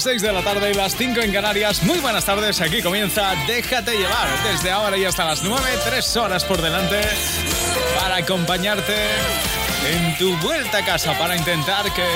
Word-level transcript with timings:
las 0.00 0.04
6 0.04 0.22
de 0.22 0.32
la 0.32 0.42
tarde 0.42 0.70
y 0.70 0.74
las 0.74 0.96
5 0.96 1.20
en 1.20 1.30
Canarias. 1.30 1.82
Muy 1.82 1.98
buenas 1.98 2.24
tardes, 2.24 2.58
aquí 2.62 2.80
comienza 2.80 3.34
Déjate 3.46 3.98
llevar. 3.98 4.28
Desde 4.50 4.70
ahora 4.70 4.96
y 4.96 5.04
hasta 5.04 5.26
las 5.26 5.42
9, 5.42 5.62
3 5.84 6.16
horas 6.16 6.42
por 6.44 6.62
delante 6.62 7.02
para 7.98 8.16
acompañarte 8.16 8.94
en 9.92 10.16
tu 10.16 10.34
vuelta 10.38 10.78
a 10.78 10.84
casa, 10.86 11.18
para 11.18 11.36
intentar 11.36 11.92
que 11.92 12.06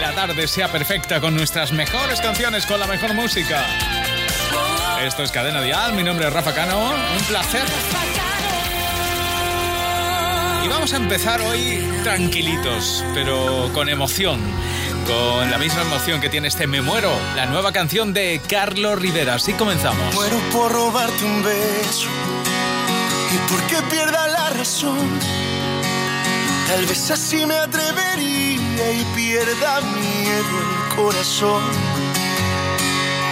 la 0.00 0.12
tarde 0.14 0.46
sea 0.46 0.70
perfecta 0.70 1.20
con 1.20 1.34
nuestras 1.34 1.72
mejores 1.72 2.20
canciones, 2.20 2.64
con 2.64 2.78
la 2.78 2.86
mejor 2.86 3.12
música. 3.14 3.64
Esto 5.02 5.24
es 5.24 5.32
Cadena 5.32 5.62
Dial, 5.62 5.94
mi 5.94 6.04
nombre 6.04 6.28
es 6.28 6.32
Rafa 6.32 6.54
Cano, 6.54 6.90
un 6.90 7.24
placer. 7.24 7.64
Y 10.64 10.68
vamos 10.68 10.92
a 10.92 10.96
empezar 10.96 11.40
hoy 11.40 11.82
tranquilitos, 12.04 13.04
pero 13.14 13.68
con 13.74 13.88
emoción 13.88 14.38
con 15.10 15.50
la 15.50 15.58
misma 15.58 15.82
emoción 15.82 16.20
que 16.20 16.28
tiene 16.28 16.48
este 16.48 16.66
Me 16.66 16.80
Muero, 16.80 17.10
la 17.34 17.46
nueva 17.46 17.72
canción 17.72 18.12
de 18.12 18.40
Carlos 18.48 18.98
Rivera. 18.98 19.34
Así 19.34 19.52
comenzamos. 19.54 20.14
Muero 20.14 20.38
por 20.52 20.70
robarte 20.70 21.24
un 21.24 21.42
beso 21.42 22.08
y 23.34 23.52
porque 23.52 23.76
pierda 23.90 24.28
la 24.28 24.50
razón. 24.50 24.98
Tal 26.68 26.86
vez 26.86 27.10
así 27.10 27.44
me 27.44 27.56
atrevería 27.56 28.92
y 28.92 29.04
pierda 29.16 29.80
miedo 29.80 30.54
el 30.60 30.96
corazón. 30.96 31.64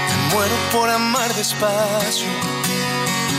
Me 0.09 0.35
muero 0.35 0.55
por 0.73 0.91
amar 0.91 1.33
despacio. 1.35 2.29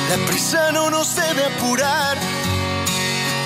La 0.09 0.25
prisa 0.25 0.71
no 0.71 0.89
nos 0.89 1.15
debe 1.15 1.43
apurar. 1.43 2.17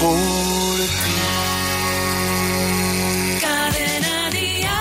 por 0.00 0.78
ti. 1.04 1.18
Cadena 3.40 4.30
día. 4.30 4.78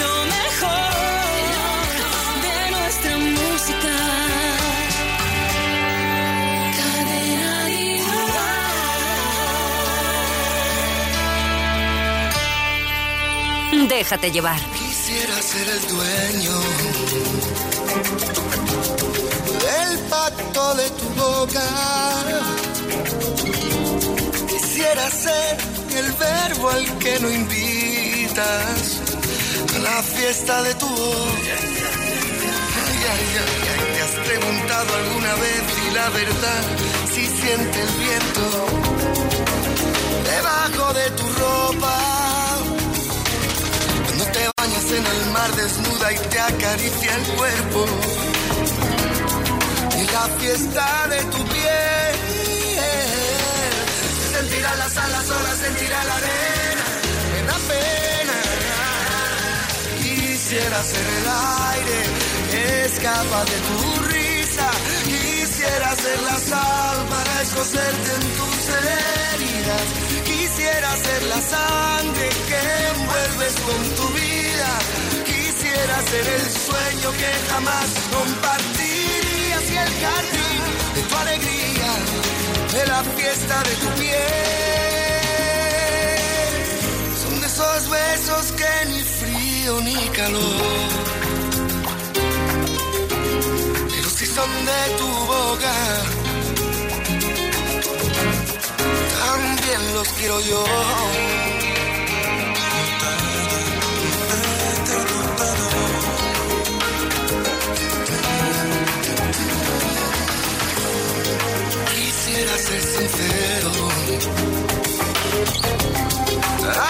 Lo 0.00 0.14
mejor 0.36 0.92
de 2.46 2.56
nuestra 2.76 3.14
música. 3.18 3.94
Cadena 6.78 7.52
día. 7.72 8.14
Déjate 13.88 14.30
llevar. 14.30 14.60
Quisiera 14.72 15.36
ser 15.42 15.68
el 15.68 15.80
dueño 15.88 16.56
Quisiera 24.48 25.10
ser 25.10 25.56
el 25.96 26.12
verbo 26.12 26.68
al 26.68 26.98
que 26.98 27.20
no 27.20 27.30
invitas 27.30 29.00
a 29.74 29.78
la 29.78 30.02
fiesta 30.02 30.62
de 30.62 30.74
tu 30.74 30.86
boca. 30.86 31.56
¿Te 33.94 34.02
has 34.02 34.26
preguntado 34.26 34.94
alguna 34.94 35.34
vez 35.36 35.62
si 35.74 35.90
la 35.94 36.08
verdad 36.10 36.62
si 37.14 37.26
siente 37.26 37.80
el 37.80 37.92
viento 38.04 38.66
debajo 40.24 40.92
de 40.92 41.10
tu 41.12 41.26
ropa? 41.32 41.96
Cuando 44.04 44.24
te 44.26 44.50
bañas 44.58 44.84
en 44.98 45.06
el 45.06 45.30
mar 45.32 45.50
desnuda 45.56 46.12
y 46.12 46.18
te 46.28 46.40
acaricia 46.40 47.16
el 47.16 47.22
cuerpo 47.36 47.86
la 50.12 50.28
fiesta 50.38 51.06
de 51.08 51.20
tu 51.32 51.44
piel. 51.52 52.14
Sentirá 54.32 54.74
las 54.76 54.96
alas 54.96 55.26
solas, 55.26 55.58
sentirá 55.58 56.04
la 56.04 56.14
arena, 56.14 56.84
me 57.32 57.40
da 57.48 57.58
pena. 57.70 58.38
Quisiera 60.02 60.82
ser 60.82 61.06
el 61.18 61.26
aire, 61.74 61.98
escapa 62.86 63.44
de 63.44 63.58
tu 63.68 63.78
risa. 64.14 64.68
Quisiera 65.04 65.94
ser 65.96 66.20
la 66.22 66.38
sal 66.50 66.96
para 67.12 67.42
escocerte 67.42 68.10
en 68.18 68.24
tus 68.38 68.62
heridas. 68.86 69.86
Quisiera 70.24 70.90
ser 70.96 71.22
la 71.24 71.40
sangre 71.54 72.28
que 72.48 72.60
envuelves 72.92 73.54
con 73.66 73.80
tu 73.96 74.06
vida. 74.14 74.70
Quisiera 75.30 75.96
ser 76.10 76.26
el 76.38 76.46
sueño 76.66 77.08
que 77.20 77.30
jamás 77.50 77.88
compartí 78.12 78.77
el 79.82 79.90
jardín 80.02 80.68
tu 81.08 81.16
alegría, 81.16 81.90
de 82.72 82.86
la 82.86 83.02
fiesta 83.16 83.62
de 83.62 83.74
tu 83.82 83.88
piel. 84.00 84.18
Son 87.22 87.40
de 87.40 87.46
esos 87.46 87.88
besos 87.88 88.52
que 88.52 88.86
ni 88.90 89.02
frío 89.02 89.80
ni 89.80 90.08
calor. 90.08 90.88
Pero 93.90 94.08
si 94.10 94.26
son 94.26 94.50
de 94.70 94.82
tu 94.98 95.08
boca, 95.34 95.74
también 99.20 99.94
los 99.94 100.08
quiero 100.08 100.40
yo. 100.40 100.64
Quisiera 112.38 112.58
ser 112.58 112.82
sincero. 112.82 113.70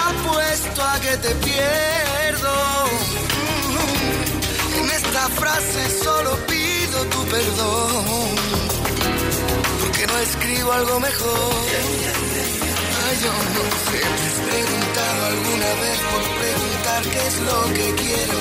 Apuesto 0.09 0.83
a 0.83 0.99
que 0.99 1.17
te 1.17 1.35
pierdo. 1.43 2.53
En 4.79 4.91
esta 4.91 5.27
frase 5.41 6.03
solo 6.03 6.37
pido 6.45 7.03
tu 7.05 7.23
perdón. 7.33 8.35
Porque 9.81 10.05
no 10.05 10.17
escribo 10.19 10.71
algo 10.71 10.99
mejor. 10.99 11.53
Ay, 13.07 13.17
yo 13.23 13.33
no 13.55 13.63
sé, 13.89 14.01
te 14.19 14.25
has 14.29 14.39
preguntado 14.51 15.25
alguna 15.33 15.69
vez 15.81 15.99
por 16.11 16.23
preguntar 16.43 17.01
qué 17.11 17.27
es 17.27 17.37
lo 17.49 17.73
que 17.73 17.95
quiero. 18.03 18.37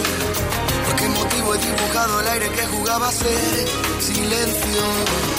¿Por 0.84 0.96
qué 0.96 1.08
motivo 1.08 1.54
he 1.54 1.58
dibujado 1.58 2.20
el 2.20 2.28
aire 2.28 2.50
que 2.50 2.66
jugaba 2.66 3.08
a 3.08 3.12
ser 3.12 3.68
silencio? 3.98 5.37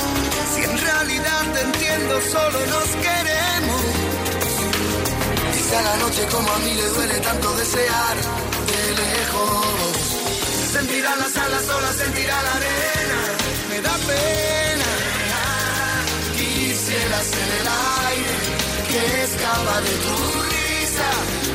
En 0.64 0.78
realidad 0.78 1.44
te 1.54 1.62
entiendo, 1.62 2.22
solo 2.32 2.60
nos 2.74 2.90
queremos. 3.06 3.82
A 5.70 5.82
la 5.82 5.96
noche 5.98 6.26
como 6.32 6.52
a 6.52 6.58
mí 6.60 6.74
le 6.74 6.88
duele 6.90 7.20
tanto 7.20 7.54
desear 7.54 8.18
de 8.72 8.82
lejos. 9.02 9.96
Sentirá 10.74 11.16
las 11.16 11.38
alas 11.38 11.64
solas, 11.64 11.96
sentirá 11.96 12.42
la 12.42 12.54
arena, 12.60 13.20
me 13.70 13.82
da 13.82 13.96
pena. 14.10 14.92
Quisiera 16.38 17.18
ser 17.32 17.50
el 17.60 17.68
aire 18.10 18.36
que 18.90 19.02
escapa 19.24 19.82
de 19.88 19.94
tu 20.06 20.16
risa. 20.50 21.10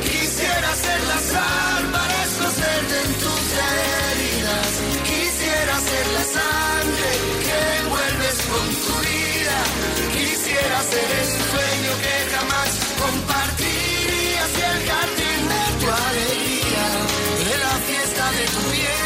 Quisiera 0.09 0.75
ser 0.75 1.01
la 1.11 1.19
sal 1.31 1.83
para 1.91 2.23
escocerte 2.23 2.95
en 3.05 3.13
tus 3.23 3.45
heridas. 3.69 4.71
Quisiera 5.11 5.75
ser 5.89 6.05
la 6.17 6.23
sangre 6.35 7.44
que 8.55 8.61
envuelves 8.61 8.61
con 8.61 8.67
tu 8.85 8.95
vida. 9.07 9.57
Quisiera 10.13 10.81
ser 10.83 11.09
el 11.21 11.27
sueño 11.51 11.91
que 12.03 12.15
jamás 12.35 12.69
compartirías 13.03 14.49
y 14.57 14.61
el 14.71 14.79
jardín 14.89 15.41
de 15.53 15.63
tu 15.79 15.87
alegría, 15.91 16.85
de 17.47 17.55
la 17.57 17.75
fiesta 17.87 18.31
de 18.31 18.45
tu 18.53 18.61
piel. 18.71 19.05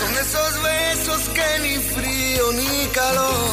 Son 0.00 0.12
esos 0.24 0.62
besos 0.62 1.20
que 1.36 1.48
ni 1.62 1.76
frío 1.78 2.52
ni 2.52 2.86
calor, 2.88 3.50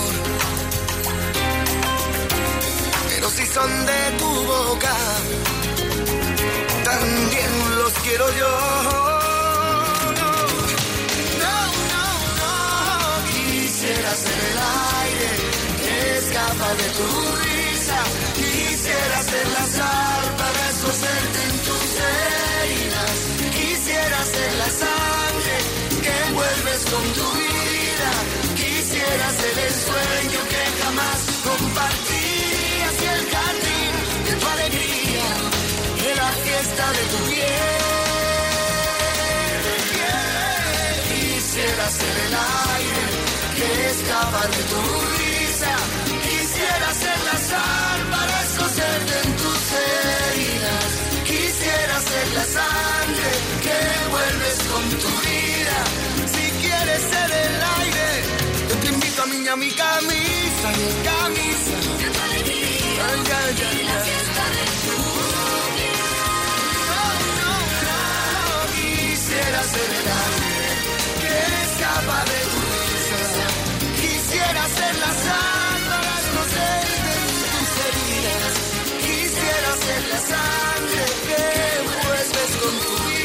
pero 3.09 3.29
si 3.29 3.45
son 3.45 3.85
de 3.85 4.01
tu 4.17 4.29
boca, 4.45 4.95
Quisiera 41.89 42.05
ser 42.05 42.25
el 42.27 42.35
aire 42.77 43.05
que 43.57 43.89
escapa 43.89 44.41
de 44.45 44.61
tu 44.71 44.81
risa. 45.17 45.73
Quisiera 46.21 46.89
ser 46.93 47.19
la 47.29 47.37
sal 47.49 47.99
para 48.11 48.35
escocerte 48.43 49.13
en 49.23 49.29
tus 49.41 49.61
heridas. 49.73 50.89
Quisiera 51.25 51.95
ser 52.09 52.27
la 52.37 52.45
sangre 52.57 53.29
que 53.63 53.75
envuelves 54.03 54.57
con 54.71 54.83
tu 55.01 55.11
vida. 55.25 55.77
Si 56.33 56.45
quieres 56.61 57.01
ser 57.11 57.29
el 57.45 57.55
aire, 57.81 58.07
yo 58.69 58.75
te 58.81 58.87
invito 58.93 59.23
a 59.23 59.25
mí 59.25 59.47
a 59.47 59.55
mi 59.55 59.71
camisa, 59.71 60.67
mi 60.77 60.89
camisa. 61.09 61.73
Ay, 62.29 63.23
ay, 63.39 63.63
ay, 63.67 63.87
ay. 63.95 64.09
No, 66.89 67.03
no, 67.39 67.53
no, 67.87 68.57
quisiera 68.75 69.63
ser 69.63 69.89
el 69.99 70.08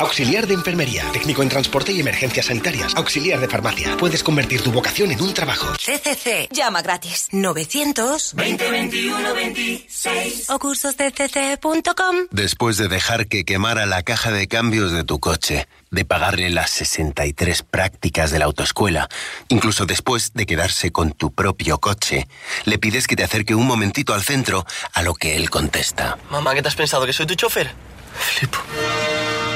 Auxiliar 0.04 0.46
de 0.46 0.52
enfermería, 0.52 1.10
técnico 1.12 1.42
en 1.42 1.48
transporte 1.48 1.90
y 1.90 1.98
emergencias 1.98 2.46
sanitarias, 2.46 2.94
auxiliar 2.94 3.40
de 3.40 3.48
farmacia. 3.48 3.96
Puedes 3.96 4.22
convertir 4.22 4.60
tu 4.60 4.70
vocación 4.70 5.10
en 5.10 5.20
un 5.22 5.32
trabajo. 5.32 5.72
CCC. 5.78 6.48
Llama 6.52 6.82
gratis. 6.82 7.28
900 7.32 8.34
2021 8.36 9.34
26 9.34 10.50
o 10.50 10.58
cursoscc.com. 10.58 12.16
Después 12.30 12.76
de 12.76 12.88
dejar 12.88 13.28
que 13.28 13.46
quemara 13.46 13.86
la 13.86 14.02
caja 14.02 14.30
de 14.30 14.46
cambios 14.46 14.92
de 14.92 15.04
tu 15.04 15.20
coche, 15.20 15.66
de 15.90 16.04
pagarle 16.04 16.50
las 16.50 16.68
63 16.70 17.62
prácticas 17.62 18.30
de 18.30 18.40
la 18.40 18.44
autoescuela, 18.44 19.08
incluso 19.48 19.86
después 19.86 20.34
de 20.34 20.44
quedarse 20.44 20.92
con 20.92 21.12
tu 21.12 21.32
propio 21.32 21.78
coche, 21.78 22.28
le 22.66 22.76
pides 22.78 23.06
que 23.06 23.16
te 23.16 23.24
acerque 23.24 23.54
un 23.54 23.66
momentito 23.66 24.12
al 24.12 24.22
centro, 24.22 24.66
a 24.92 25.02
lo 25.02 25.14
que 25.14 25.36
él 25.36 25.48
contesta. 25.48 26.18
Mamá, 26.30 26.54
¿qué 26.54 26.60
te 26.60 26.68
has 26.68 26.76
pensado? 26.76 27.06
¿Que 27.06 27.14
soy 27.14 27.24
tu 27.26 27.36
chofer? 27.36 27.72
Flipo. 28.14 28.58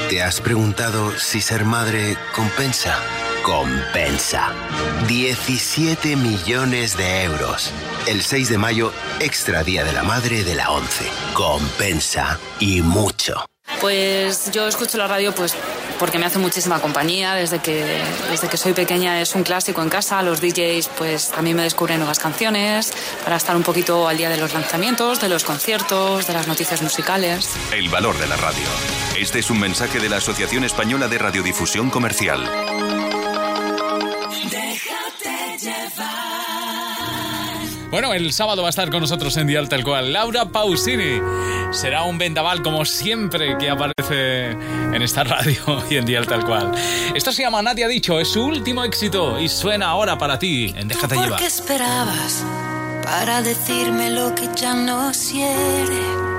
¿Te 0.09 0.23
has 0.23 0.41
preguntado 0.41 1.15
si 1.19 1.39
ser 1.39 1.65
madre 1.65 2.17
compensa? 2.33 2.97
Compensa. 3.43 4.51
17 5.07 6.15
millones 6.15 6.97
de 6.97 7.25
euros. 7.25 7.71
El 8.07 8.23
6 8.23 8.49
de 8.49 8.57
mayo, 8.57 8.91
extra 9.19 9.63
Día 9.63 9.83
de 9.83 9.93
la 9.93 10.01
Madre 10.01 10.43
de 10.43 10.55
la 10.55 10.71
11. 10.71 11.05
Compensa. 11.35 12.39
Y 12.59 12.81
mucho. 12.81 13.45
Pues 13.81 14.49
yo 14.51 14.67
escucho 14.67 14.97
la 14.97 15.07
radio 15.07 15.31
pues 15.31 15.55
porque 15.99 16.17
me 16.17 16.25
hace 16.25 16.39
muchísima 16.39 16.79
compañía 16.79 17.35
desde 17.35 17.59
que 17.59 18.01
desde 18.31 18.47
que 18.49 18.57
soy 18.57 18.73
pequeña 18.73 19.21
es 19.21 19.35
un 19.35 19.43
clásico 19.43 19.83
en 19.83 19.89
casa 19.89 20.23
los 20.23 20.41
DJs 20.41 20.89
pues 20.97 21.31
a 21.37 21.41
mí 21.43 21.53
me 21.53 21.61
descubren 21.61 21.99
nuevas 21.99 22.19
canciones 22.19 22.91
para 23.23 23.35
estar 23.35 23.55
un 23.55 23.63
poquito 23.63 24.07
al 24.07 24.17
día 24.17 24.29
de 24.29 24.37
los 24.37 24.53
lanzamientos 24.53 25.21
de 25.21 25.29
los 25.29 25.43
conciertos 25.43 26.25
de 26.25 26.33
las 26.33 26.47
noticias 26.47 26.81
musicales 26.81 27.49
El 27.71 27.89
valor 27.89 28.17
de 28.17 28.27
la 28.27 28.37
radio. 28.37 28.65
Este 29.19 29.39
es 29.39 29.49
un 29.49 29.59
mensaje 29.59 29.99
de 29.99 30.07
la 30.07 30.15
Asociación 30.15 30.63
Española 30.63 31.09
de 31.09 31.17
Radiodifusión 31.17 31.89
Comercial. 31.89 32.39
Déjate 34.49 35.57
llevar. 35.59 36.07
Bueno, 37.91 38.13
el 38.13 38.31
sábado 38.31 38.61
va 38.61 38.69
a 38.69 38.71
estar 38.71 38.89
con 38.89 39.01
nosotros 39.01 39.35
en 39.35 39.47
Dial 39.47 39.67
Tal 39.67 39.83
Cual 39.83 40.13
Laura 40.13 40.45
Pausini. 40.45 41.19
Será 41.71 42.03
un 42.03 42.17
vendaval 42.17 42.63
como 42.63 42.85
siempre 42.85 43.57
que 43.57 43.69
aparece 43.69 44.51
en 44.51 45.01
esta 45.01 45.25
radio 45.25 45.83
y 45.89 45.97
en 45.97 46.05
Dial 46.05 46.25
Tal 46.25 46.45
Cual. 46.45 46.71
Esto 47.13 47.33
se 47.33 47.41
llama 47.41 47.61
Nadie 47.61 47.83
ha 47.83 47.89
dicho, 47.89 48.21
es 48.21 48.29
su 48.29 48.45
último 48.45 48.85
éxito 48.85 49.37
y 49.37 49.49
suena 49.49 49.87
ahora 49.87 50.17
para 50.17 50.39
ti 50.39 50.73
en 50.77 50.87
Déjate 50.87 51.15
¿Por 51.15 51.25
llevar. 51.25 51.39
qué 51.41 51.47
esperabas 51.47 52.45
para 53.03 53.41
decirme 53.41 54.11
lo 54.11 54.33
que 54.33 54.47
ya 54.55 54.73
no 54.73 55.11
quiere? 55.11 56.38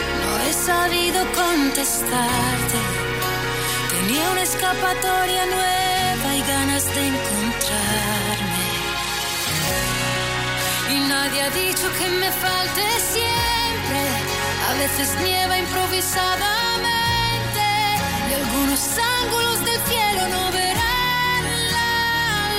he 0.51 0.53
sabido 0.53 1.19
contestarte. 1.31 2.79
Tenía 3.93 4.29
una 4.31 4.43
escapatoria 4.43 5.45
nueva 5.45 6.35
y 6.35 6.41
ganas 6.41 6.85
de 6.95 7.01
encontrarme. 7.13 8.67
Y 10.93 10.95
nadie 11.07 11.41
ha 11.43 11.49
dicho 11.51 11.87
que 11.97 12.07
me 12.21 12.29
falte 12.43 12.83
siempre. 13.15 14.01
A 14.69 14.71
veces 14.81 15.07
nieva 15.23 15.57
improvisadamente 15.57 17.65
y 18.29 18.33
algunos 18.41 18.81
ángulos 19.19 19.57
del 19.67 19.79
cielo 19.89 20.21
no 20.35 20.43
verán 20.59 21.43
la 21.75 21.93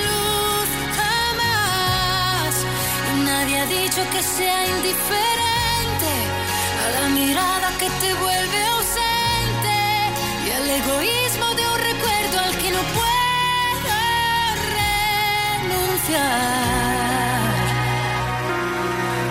luz 0.07 0.69
jamás. 0.99 2.53
Y 3.13 3.15
nadie 3.31 3.55
ha 3.61 3.67
dicho 3.67 4.01
que 4.11 4.21
sea 4.23 4.59
indiferente 4.77 5.52
a 6.85 6.89
la 6.99 7.07
mirada 7.09 7.69
que 7.79 7.89
te 8.01 8.13
vuelve 8.13 8.59
ausente 8.77 9.77
y 10.45 10.49
al 10.57 10.69
egoísmo 10.81 11.47
de 11.57 11.63
un 11.73 11.79
recuerdo 11.91 12.35
al 12.45 12.53
que 12.61 12.69
no 12.71 12.81
puedo 12.97 13.95
renunciar. 15.59 16.43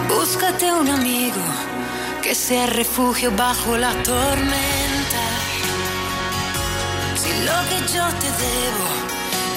Búscate 0.09 0.73
un 0.73 0.89
amigo 0.89 1.45
que 2.23 2.35
sea 2.35 2.67
refugio 2.67 3.31
bajo 3.37 3.77
la 3.77 3.93
tormenta. 4.03 5.25
Si 7.23 7.31
lo 7.49 7.59
que 7.69 7.79
yo 7.95 8.05
te 8.23 8.31
debo 8.47 8.89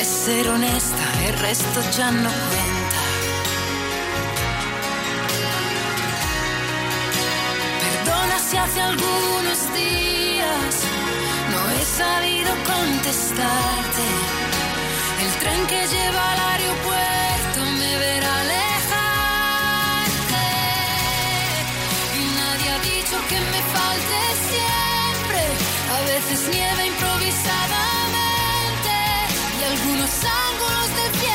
es 0.01 0.07
ser 0.07 0.49
honesta, 0.49 1.05
el 1.27 1.33
resto 1.39 1.79
ya 1.97 2.11
no 2.11 2.29
cuenta. 2.29 2.84
Hace 8.65 8.81
algunos 8.81 9.73
días 9.73 10.73
no 11.51 11.59
he 11.71 11.85
sabido 11.85 12.51
contestarte. 12.73 14.07
El 15.23 15.31
tren 15.41 15.61
que 15.67 15.81
lleva 15.93 16.23
al 16.33 16.39
aeropuerto 16.51 17.59
me 17.79 17.91
verá 18.03 18.31
alejarte. 18.45 20.45
Y 22.19 22.21
nadie 22.39 22.67
ha 22.75 22.79
dicho 22.93 23.15
que 23.29 23.39
me 23.53 23.61
falte 23.75 24.19
siempre. 24.49 25.41
A 25.95 25.97
veces 26.11 26.39
nieva 26.53 26.81
improvisadamente. 26.93 28.95
Y 29.59 29.61
algunos 29.73 30.13
ángulos 30.47 30.89
del 30.97 31.11
cielo 31.19 31.34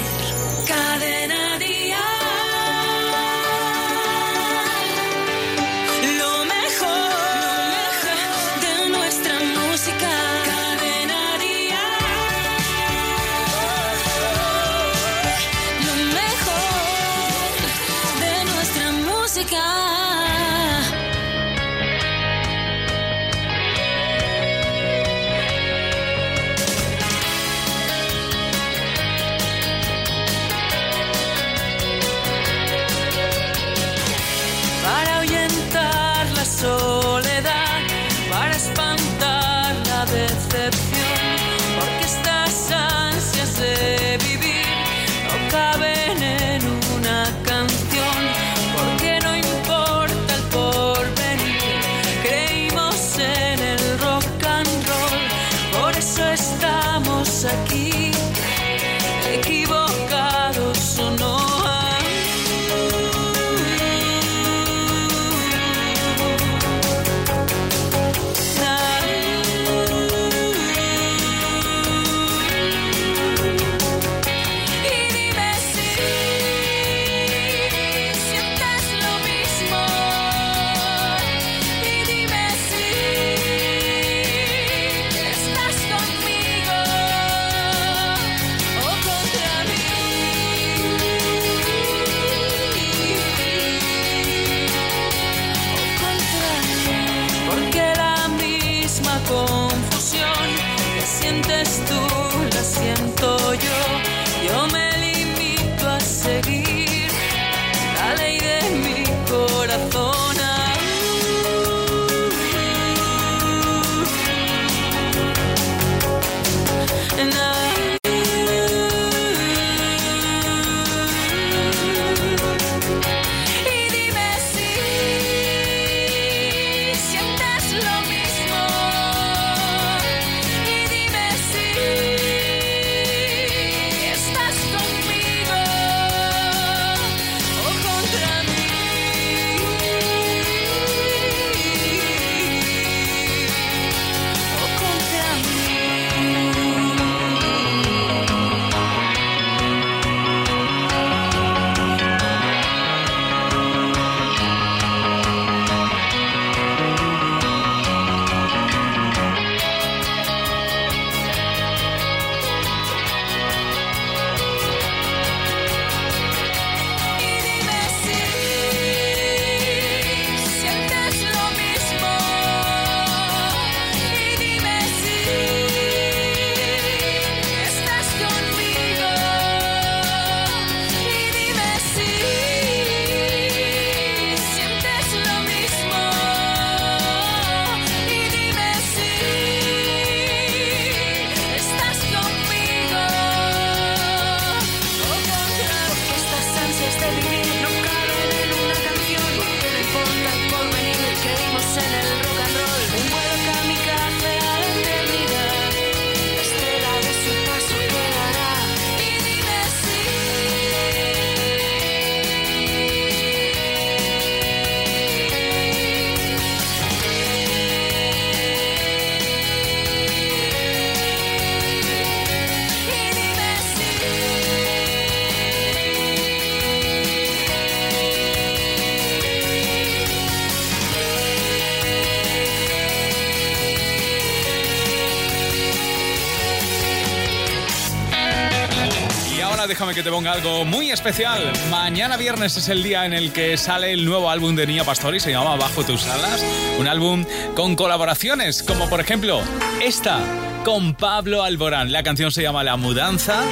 Déjame 239.71 239.93
que 239.95 240.03
te 240.03 240.09
ponga 240.09 240.33
algo 240.33 240.65
muy 240.65 240.91
especial. 240.91 241.53
Mañana 241.69 242.17
viernes 242.17 242.57
es 242.57 242.67
el 242.67 242.83
día 242.83 243.05
en 243.05 243.13
el 243.13 243.31
que 243.31 243.55
sale 243.55 243.93
el 243.93 244.03
nuevo 244.03 244.29
álbum 244.29 244.53
de 244.53 244.67
Niña 244.67 244.83
Pastori, 244.83 245.21
se 245.21 245.31
llama 245.31 245.55
Bajo 245.55 245.85
tus 245.85 246.05
alas. 246.07 246.43
Un 246.77 246.89
álbum 246.89 247.23
con 247.55 247.77
colaboraciones, 247.77 248.63
como 248.63 248.89
por 248.89 248.99
ejemplo 248.99 249.41
esta 249.81 250.19
con 250.65 250.93
Pablo 250.93 251.41
Alborán. 251.43 251.93
La 251.93 252.03
canción 252.03 252.33
se 252.33 252.41
llama 252.41 252.65
La 252.65 252.75
Mudanza 252.75 253.43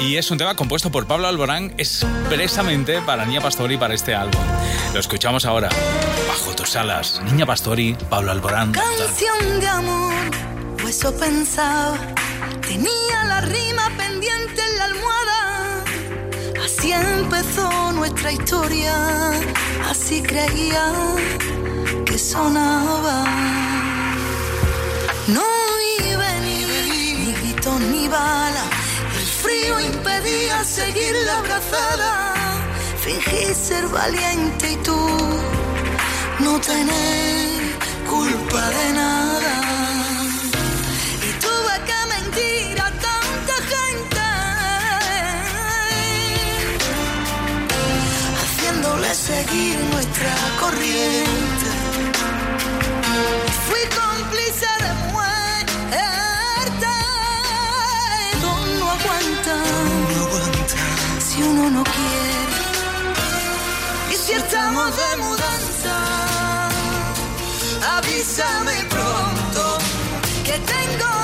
y 0.00 0.14
es 0.14 0.30
un 0.30 0.38
tema 0.38 0.54
compuesto 0.54 0.92
por 0.92 1.08
Pablo 1.08 1.26
Alborán 1.26 1.74
expresamente 1.78 3.02
para 3.02 3.26
Niña 3.26 3.40
Pastori 3.40 3.76
para 3.76 3.92
este 3.92 4.14
álbum. 4.14 4.40
Lo 4.94 5.00
escuchamos 5.00 5.46
ahora. 5.46 5.68
Bajo 6.28 6.54
tus 6.54 6.76
alas, 6.76 7.20
Niña 7.24 7.44
Pastori, 7.44 7.96
Pablo 8.08 8.30
Alborán. 8.30 8.70
Canción 8.70 9.58
de 9.58 9.66
amor, 9.66 10.14
pues. 10.80 11.00
Tenía 12.68 13.24
la 13.24 13.40
rima 13.40 13.90
pendiente 13.96 14.65
empezó 17.18 17.92
nuestra 17.92 18.32
historia. 18.32 18.94
Así 19.90 20.22
creía 20.22 20.92
que 22.04 22.18
sonaba. 22.18 23.24
No 25.28 25.46
iba 26.10 26.28
ni, 26.44 26.58
ni 27.24 27.32
gritos 27.32 27.80
ni 27.80 28.08
bala 28.08 28.64
frío 29.42 29.80
impedía 29.80 30.64
seguir 30.64 31.14
la 31.26 31.38
abrazada. 31.38 32.10
Fingí 33.04 33.54
ser 33.54 33.86
valiente 33.88 34.72
y 34.72 34.76
tú 34.76 34.98
no 36.40 36.60
tener 36.60 37.60
culpa 38.08 38.62
de 38.70 38.92
nada. 38.92 39.75
Seguir 49.26 49.76
nuestra 49.90 50.32
corriente. 50.60 51.68
Fui 53.66 53.84
cómplice 54.00 54.68
de 54.82 54.90
si 61.26 61.42
uno 61.42 61.70
no 61.70 61.82
quiere. 61.82 62.56
Y 64.12 64.14
si 64.14 64.32
estamos 64.32 64.90
de 65.00 65.16
mudanza, 65.24 65.96
avísame 67.96 68.76
pronto 68.94 69.78
que 70.44 70.56
tengo 70.74 71.15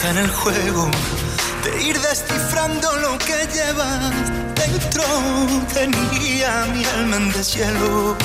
está 0.00 0.12
en 0.12 0.18
el 0.18 0.30
juego 0.30 0.88
de 1.62 1.82
ir 1.82 2.00
descifrando 2.00 2.96
lo 2.96 3.18
que 3.18 3.46
llevas 3.52 4.32
dentro. 4.54 5.04
Tenía 5.74 6.64
mi 6.72 6.86
alma 6.86 7.16
en 7.16 7.30
deshielo. 7.32 8.16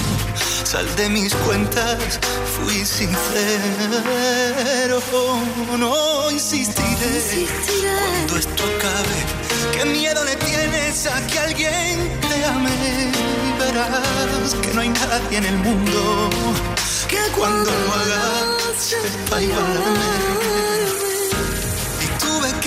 Sal 0.63 0.87
de 0.95 1.09
mis 1.09 1.35
cuentas, 1.35 2.17
fui 2.55 2.85
sincero. 2.85 5.01
No 5.77 6.31
insistiré, 6.31 7.45
cuando 8.23 8.37
esto 8.37 8.63
acabe. 8.77 9.25
¿Qué 9.73 9.83
miedo 9.83 10.23
le 10.23 10.37
tienes 10.37 11.07
a 11.07 11.27
que 11.27 11.39
alguien 11.39 12.09
te 12.29 12.45
ame? 12.45 13.11
Verás 13.59 14.55
que 14.61 14.73
no 14.73 14.79
hay 14.81 14.89
nadie 14.89 15.37
en 15.39 15.45
el 15.45 15.57
mundo 15.57 16.29
que 17.09 17.19
cuando 17.37 17.69
lo 17.69 17.93
hagas 17.93 18.77
sepa 18.77 19.41
igualarme. 19.41 20.74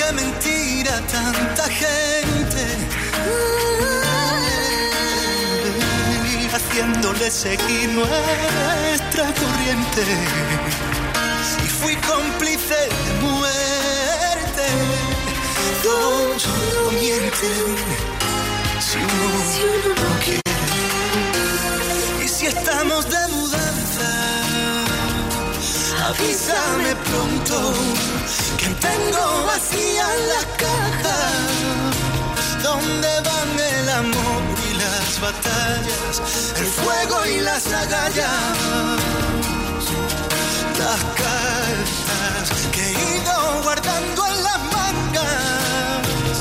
Que 0.09 0.15
mentir 0.15 0.89
a 0.89 1.01
tanta 1.01 1.65
gente. 1.69 2.65
Haciéndole 6.51 7.31
seguir 7.31 7.91
nuestra 7.91 9.25
corriente. 9.41 10.05
Y 11.63 11.69
fui 11.69 11.95
cómplice 11.97 12.75
de 12.75 13.13
muerte. 13.21 14.67
Dos 15.85 16.47
no 16.47 16.91
mienten. 16.93 17.77
Si 18.81 18.97
uno 18.99 19.95
no 19.95 20.11
quiere. 20.25 20.41
Y 22.25 22.29
si 22.29 22.47
estamos 22.47 23.11
de 23.11 23.38
avísame 26.09 26.97
pronto 27.09 27.59
que 28.57 28.69
tengo 28.87 29.25
vacía 29.47 30.07
la 30.33 30.43
caja. 30.65 31.19
Donde 32.63 33.11
van 33.29 33.53
el 33.75 33.89
amor 34.03 34.43
y 34.69 34.73
las 34.85 35.21
batallas, 35.21 36.15
el 36.61 36.67
fuego 36.67 37.17
y 37.27 37.41
las 37.41 37.67
agallas, 37.67 38.99
las 40.83 41.01
cartas 41.23 42.49
que 42.73 42.83
he 42.83 42.93
ido 42.93 43.37
guardando 43.63 44.21
en 44.33 44.39
las 44.49 44.61
mangas, 44.77 46.37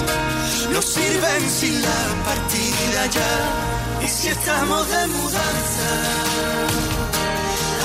no 0.74 0.82
sirven 0.82 1.44
sin 1.60 1.82
la 1.82 2.02
partida 2.26 3.06
ya, 3.18 3.36
y 4.06 4.08
si 4.08 4.28
estamos 4.30 4.88
de 4.90 5.08
mudanza, 5.08 5.90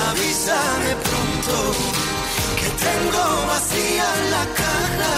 avísame 0.09 0.91
pronto 1.03 1.32
que 1.43 2.69
tengo 2.85 3.23
vacía 3.47 4.07
la 4.31 4.45
caja 4.61 5.15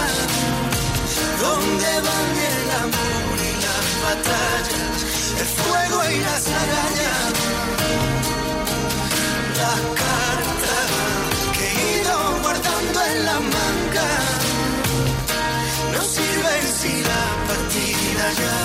donde 1.40 1.92
van 2.08 2.32
el 2.52 2.72
amor 2.84 3.38
y 3.38 3.54
las 3.66 3.86
batallas, 4.06 4.98
el 5.40 5.46
fuego 5.46 5.98
y 6.10 6.18
las 6.22 6.44
arañas, 6.48 7.34
las 9.62 9.82
cartas 10.02 10.90
que 11.56 11.64
he 11.68 11.74
ido 12.02 12.16
guardando 12.42 13.00
en 13.04 13.18
la 13.26 13.38
manga, 13.40 14.12
no 15.94 16.02
sirven 16.02 16.64
si 16.80 16.94
la 17.04 17.24
partida 17.50 18.26
ya. 18.42 18.58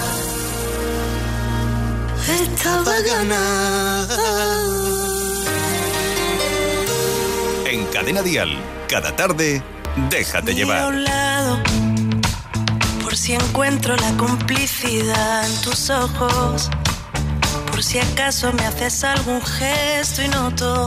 Estaba 2.42 2.94
ganada. 3.00 4.69
Cadena 7.92 8.22
Dial, 8.22 8.50
cada 8.88 9.16
tarde, 9.16 9.62
déjate 10.10 10.54
Miro 10.54 10.72
a 10.72 10.76
llevar. 10.76 10.94
un 10.94 11.04
lado 11.04 11.58
por 13.02 13.16
si 13.16 13.34
encuentro 13.34 13.96
la 13.96 14.12
complicidad 14.16 15.44
en 15.44 15.60
tus 15.62 15.90
ojos, 15.90 16.70
por 17.70 17.82
si 17.82 17.98
acaso 17.98 18.52
me 18.52 18.64
haces 18.64 19.02
algún 19.02 19.42
gesto 19.42 20.22
y 20.22 20.28
noto 20.28 20.86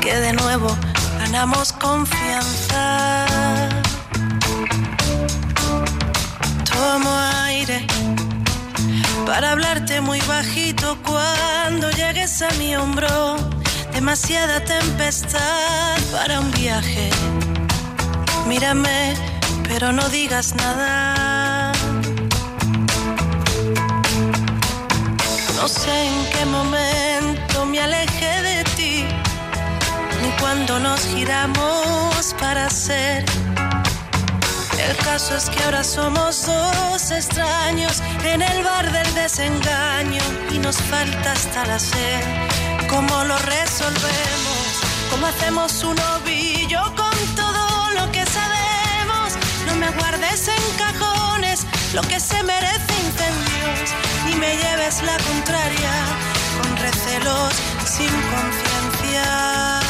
que 0.00 0.14
de 0.14 0.32
nuevo 0.34 0.68
ganamos 1.18 1.72
confianza. 1.72 3.26
Tomo 6.64 7.10
aire 7.44 7.84
para 9.26 9.50
hablarte 9.50 10.00
muy 10.00 10.20
bajito 10.20 10.96
cuando 11.02 11.90
llegues 11.90 12.40
a 12.42 12.50
mi 12.52 12.76
hombro. 12.76 13.55
Demasiada 13.96 14.62
tempestad 14.62 15.96
para 16.12 16.38
un 16.40 16.50
viaje. 16.50 17.08
Mírame, 18.46 19.14
pero 19.66 19.90
no 19.90 20.06
digas 20.10 20.54
nada. 20.54 21.72
No 25.56 25.66
sé 25.66 26.08
en 26.08 26.26
qué 26.30 26.44
momento 26.44 27.64
me 27.64 27.80
alejé 27.80 28.42
de 28.42 28.64
ti, 28.76 29.04
ni 30.22 30.28
cuando 30.42 30.78
nos 30.78 31.00
giramos 31.06 32.34
para 32.38 32.68
ser. 32.68 33.24
El 34.78 34.94
caso 34.98 35.34
es 35.34 35.48
que 35.48 35.64
ahora 35.64 35.82
somos 35.82 36.44
dos 36.44 37.10
extraños 37.10 38.02
en 38.22 38.42
el 38.42 38.62
bar 38.62 38.92
del 38.92 39.14
desengaño 39.14 40.22
y 40.52 40.58
nos 40.58 40.76
falta 40.82 41.32
hasta 41.32 41.64
la 41.64 41.78
sed. 41.78 42.55
¿Cómo 42.88 43.24
lo 43.24 43.36
resolvemos? 43.38 44.66
¿Cómo 45.10 45.26
hacemos 45.26 45.82
un 45.82 45.98
ovillo 45.98 46.80
con 46.94 47.16
todo 47.34 47.90
lo 47.96 48.10
que 48.12 48.24
sabemos? 48.24 49.36
No 49.66 49.74
me 49.76 49.90
guardes 49.90 50.48
en 50.48 50.62
cajones 50.78 51.66
lo 51.94 52.02
que 52.02 52.20
se 52.20 52.42
merece 52.42 52.92
incendios, 53.04 53.90
ni 54.26 54.34
me 54.36 54.56
lleves 54.56 55.02
la 55.02 55.16
contraria 55.18 55.92
con 56.62 56.76
recelos 56.76 57.54
sin 57.84 58.12
conciencia. 58.34 59.80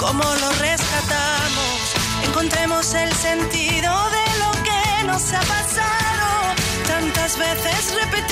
¿Cómo 0.00 0.24
lo 0.24 0.50
rescatamos? 0.60 1.78
Encontremos 2.24 2.94
el 2.94 3.12
sentido 3.12 3.92
de 4.10 4.26
lo 4.42 4.52
que 4.64 5.04
nos 5.06 5.32
ha 5.32 5.40
pasado. 5.40 6.54
Tantas 6.86 7.38
veces 7.38 7.94
repetimos 7.94 8.23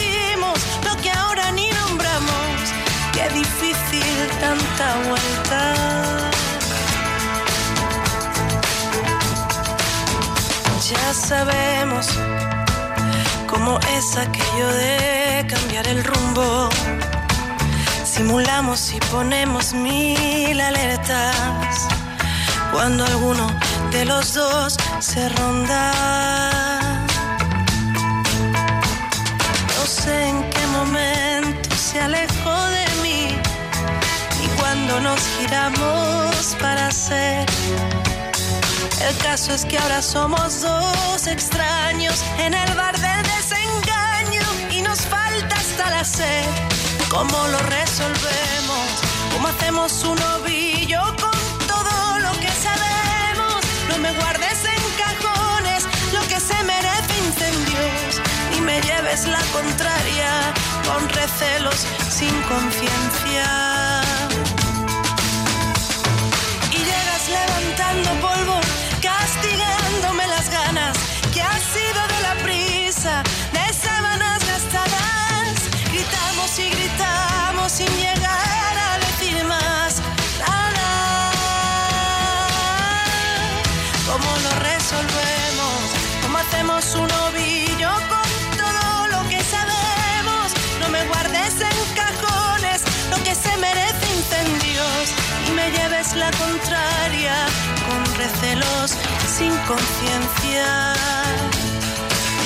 sabemos 11.37 12.07
cómo 13.51 13.79
es 13.97 14.07
aquello 14.19 14.69
de 14.83 15.47
cambiar 15.49 15.87
el 15.89 16.05
rumbo. 16.05 16.69
Simulamos 18.05 18.93
y 18.93 18.99
ponemos 19.13 19.73
mil 19.73 20.61
alertas 20.61 21.75
cuando 22.71 23.07
alguno 23.07 23.47
de 23.91 24.05
los 24.05 24.35
dos 24.35 24.77
se 25.01 25.23
ronda. 25.39 25.83
No 29.77 29.85
sé 29.87 30.15
en 30.29 30.39
qué 30.51 30.65
momento 30.79 31.71
se 31.89 31.99
alejó 32.09 32.57
de 32.77 32.85
mí 33.03 33.23
y 34.45 34.47
cuando 34.59 35.01
nos 35.01 35.21
giramos 35.39 36.57
para 36.61 36.91
ser. 36.91 37.52
El 39.09 39.17
caso 39.19 39.53
es 39.53 39.65
que 39.65 39.77
ahora 39.79 40.01
somos 40.01 40.61
dos 40.61 41.27
extraños 41.27 42.23
en 42.39 42.55
el 42.55 42.75
bar 42.75 42.97
del 42.99 43.23
desengaño 43.37 44.43
y 44.71 44.81
nos 44.81 45.01
falta 45.01 45.57
hasta 45.57 45.91
la 45.91 46.05
sed. 46.05 46.47
¿Cómo 47.11 47.49
lo 47.49 47.59
resolvemos? 47.59 48.87
¿Cómo 49.33 49.49
hacemos 49.49 50.05
un 50.05 50.19
ovillo 50.37 51.03
con 51.21 51.67
todo 51.67 52.19
lo 52.21 52.31
que 52.41 52.51
sabemos? 52.51 53.61
No 53.89 53.99
me 53.99 54.13
guardes 54.13 54.65
en 54.65 54.83
cajones 55.05 55.85
lo 56.13 56.21
que 56.29 56.39
se 56.39 56.63
merece 56.63 57.19
incendios 57.27 58.21
y 58.57 58.61
me 58.61 58.81
lleves 58.83 59.27
la 59.27 59.43
contraria 59.53 60.55
con 60.87 61.09
recelos 61.09 61.87
sin 62.09 62.35
conciencia. 62.43 64.12
La 96.23 96.31
contraria 96.45 97.35
con 97.87 98.01
recelos 98.23 98.89
sin 99.37 99.53
conciencia. 99.71 100.67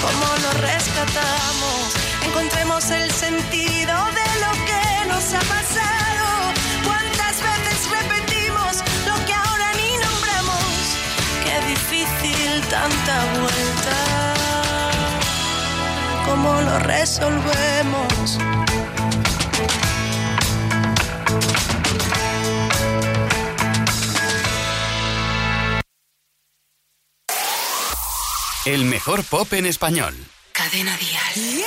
¿Cómo 0.05 0.29
lo 0.45 0.51
rescatamos? 0.69 1.85
Encontremos 2.29 2.91
el 2.91 3.11
sentido 3.11 3.95
de 4.21 4.29
lo 4.45 4.53
que 4.69 4.85
nos 5.13 5.25
ha 5.39 5.45
pasado. 5.57 6.27
¿Cuántas 6.89 7.35
veces 7.49 7.79
repetimos 7.99 8.73
lo 9.09 9.15
que 9.27 9.35
ahora 9.45 9.69
ni 9.81 9.91
nombramos? 10.05 10.77
Qué 11.45 11.57
difícil 11.75 12.51
tanta 12.77 13.17
vuelta. 13.41 13.99
¿Cómo 16.27 16.51
lo 16.67 16.79
resolvemos? 16.95 18.39
El 28.67 28.85
mejor 28.85 29.23
pop 29.23 29.53
en 29.53 29.65
español. 29.65 30.13
Cadena 30.51 30.97
Dial. 30.97 31.65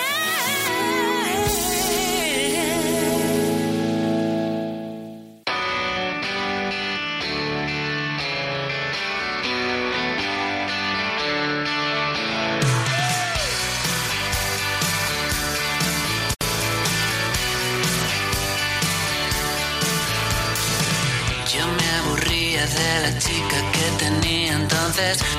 Yo 21.55 21.65
me 21.65 21.89
aburría 21.99 22.65
de 22.67 23.01
la 23.03 23.19
chica 23.19 23.71
que 23.71 24.05
tenía 24.05 24.53
entonces. 24.53 25.38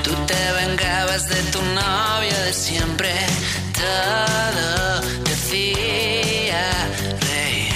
De 1.27 1.43
tu 1.51 1.61
novio 1.61 2.37
de 2.45 2.51
siempre. 2.51 3.13
Todo 3.73 5.01
te 5.23 5.33
hacía 5.33 6.63
reír. 7.27 7.73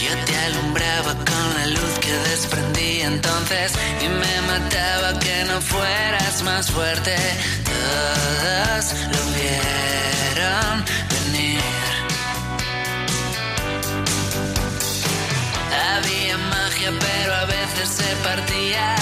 Yo 0.00 0.24
te 0.24 0.36
alumbraba 0.38 1.12
con 1.12 1.46
la 1.58 1.66
luz 1.66 1.98
que 2.00 2.12
desprendí 2.30 3.00
entonces 3.02 3.72
y 4.00 4.08
me 4.08 4.40
mataba 4.52 5.18
que 5.18 5.44
no 5.44 5.60
fueras 5.60 6.42
más 6.42 6.70
fuerte. 6.70 7.14
Todos 7.64 8.94
lo 9.12 9.22
vieron 9.36 10.84
venir. 11.10 11.60
Había 15.94 16.38
magia, 16.38 16.90
pero 16.98 17.34
a 17.34 17.44
veces 17.44 17.88
se 17.90 18.16
partía 18.24 18.96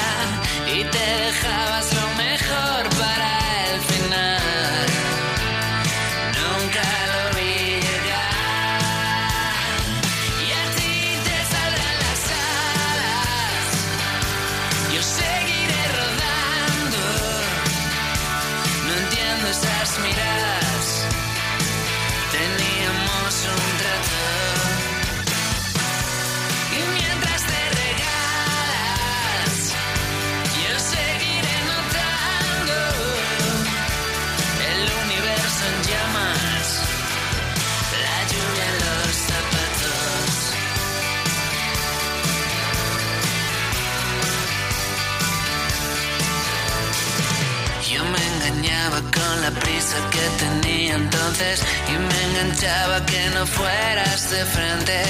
y 51.88 51.92
me 51.92 52.22
enganchaba 52.24 53.04
que 53.07 53.30
no 53.30 53.46
fueras 53.46 54.30
de 54.30 54.44
frente, 54.46 55.02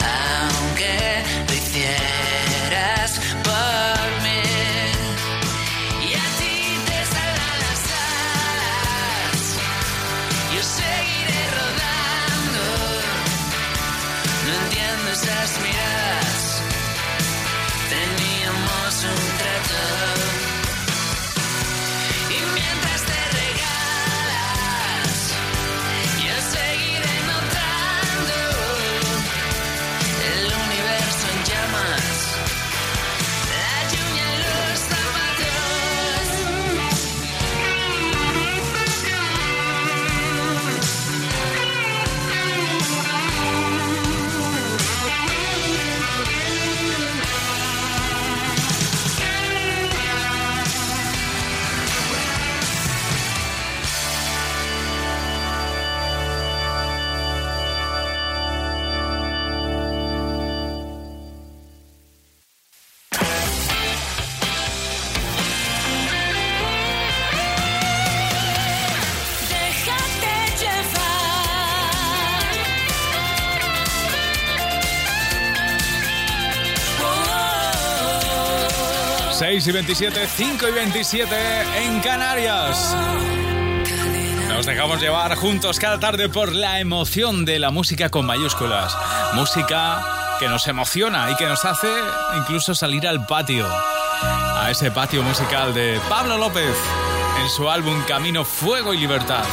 aunque 0.00 1.22
lo 1.48 1.54
hicieras 1.54 2.31
6 79.62 79.68
y 79.68 79.72
27, 79.72 80.26
5 80.26 80.68
y 80.68 80.72
27 80.72 81.36
en 81.84 82.00
Canarias. 82.00 82.96
Nos 84.48 84.66
dejamos 84.66 85.00
llevar 85.00 85.36
juntos 85.36 85.78
cada 85.78 86.00
tarde 86.00 86.28
por 86.28 86.52
la 86.52 86.80
emoción 86.80 87.44
de 87.44 87.60
la 87.60 87.70
música 87.70 88.08
con 88.08 88.26
mayúsculas. 88.26 88.96
Música 89.34 90.04
que 90.40 90.48
nos 90.48 90.66
emociona 90.66 91.30
y 91.30 91.36
que 91.36 91.46
nos 91.46 91.64
hace 91.64 91.86
incluso 92.38 92.74
salir 92.74 93.06
al 93.06 93.24
patio. 93.24 93.68
A 94.56 94.68
ese 94.68 94.90
patio 94.90 95.22
musical 95.22 95.72
de 95.74 96.00
Pablo 96.08 96.38
López 96.38 96.74
en 97.40 97.48
su 97.48 97.70
álbum 97.70 98.02
Camino, 98.08 98.44
Fuego 98.44 98.92
y 98.94 98.98
Libertad. 98.98 99.44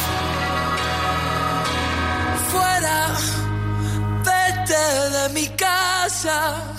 Fuera, 2.50 3.10
vete 4.24 5.20
de 5.20 5.30
mi 5.36 5.48
casa. 5.50 6.79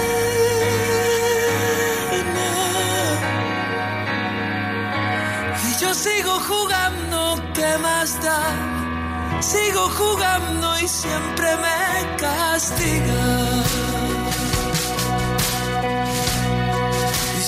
Sigo 5.93 6.39
jugando, 6.39 7.35
¿qué 7.53 7.77
más 7.79 8.21
da? 8.21 9.41
Sigo 9.41 9.89
jugando 9.89 10.79
y 10.79 10.87
siempre 10.87 11.57
me 11.57 12.15
castiga. 12.17 13.23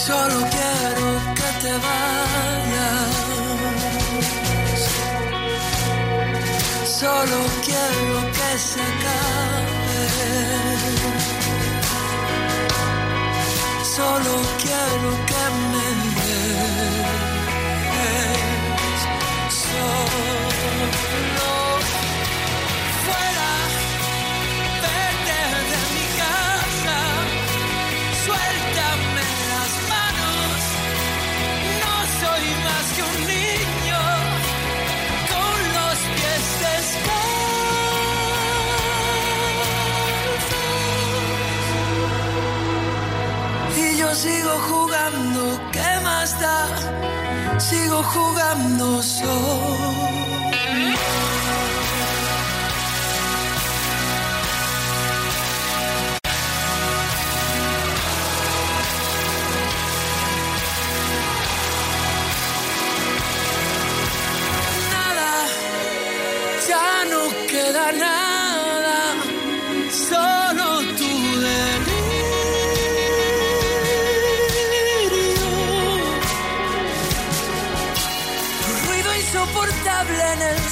Solo 0.05 0.37
quiero 0.55 1.07
que 1.37 1.49
te 1.61 1.73
vayas. 1.85 3.13
Solo 6.99 7.37
quiero 7.65 8.15
que 8.37 8.49
se 8.57 8.81
acabe. 8.81 10.03
Solo 13.95 14.33
quiero 14.63 15.09
que 15.29 15.43
me 15.71 15.87
des. 16.25 17.42
Solo 19.49 20.13
sigo 44.15 44.51
jugando, 44.69 45.59
¿qué 45.71 45.99
más 46.03 46.39
da? 46.39 47.32
Sigo 47.59 48.03
jugando 48.03 49.01
solo. 49.01 50.03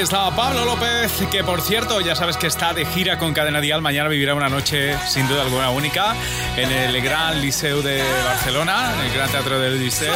Está 0.00 0.34
Pablo 0.34 0.64
López, 0.64 1.12
que 1.30 1.44
por 1.44 1.60
cierto, 1.60 2.00
ya 2.00 2.16
sabes 2.16 2.38
que 2.38 2.46
está 2.46 2.72
de 2.72 2.86
gira 2.86 3.18
con 3.18 3.34
Cadena 3.34 3.60
Dial. 3.60 3.82
Mañana 3.82 4.08
vivirá 4.08 4.34
una 4.34 4.48
noche 4.48 4.96
sin 5.06 5.28
duda 5.28 5.42
alguna 5.42 5.68
única 5.68 6.16
en 6.56 6.72
el 6.72 7.02
Gran 7.02 7.38
Liceo 7.42 7.82
de 7.82 8.02
Barcelona, 8.24 8.94
en 8.94 9.06
el 9.06 9.12
Gran 9.12 9.30
Teatro 9.30 9.60
del 9.60 9.78
Liceo. 9.78 10.14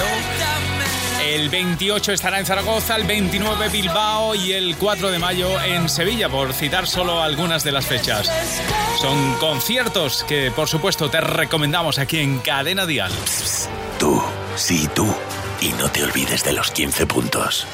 El 1.23 1.51
28 1.51 2.13
estará 2.13 2.39
en 2.39 2.47
Zaragoza, 2.47 2.97
el 2.97 3.05
29 3.05 3.69
Bilbao 3.69 4.35
y 4.35 4.55
el 4.55 4.75
4 4.79 5.11
de 5.11 5.19
mayo 5.19 5.61
en 5.61 5.91
Sevilla, 5.91 6.31
por 6.31 6.55
citar 6.55 6.87
solo 6.87 7.23
algunas 7.23 7.63
de 7.63 7.73
las 7.73 7.85
fechas. 7.85 8.33
Son 9.03 9.35
conciertos 9.35 10.25
que, 10.25 10.51
por 10.51 10.67
supuesto, 10.67 11.11
te 11.11 11.21
recomendamos 11.21 11.99
aquí 11.99 12.21
en 12.21 12.39
Cadena 12.39 12.87
Dial. 12.87 13.13
Tú, 13.99 14.23
sí, 14.57 14.89
tú. 14.95 15.15
Y 15.61 15.69
no 15.73 15.91
te 15.91 16.03
olvides 16.03 16.43
de 16.43 16.55
los 16.55 16.71
15 16.71 17.07
puntos. 17.07 17.67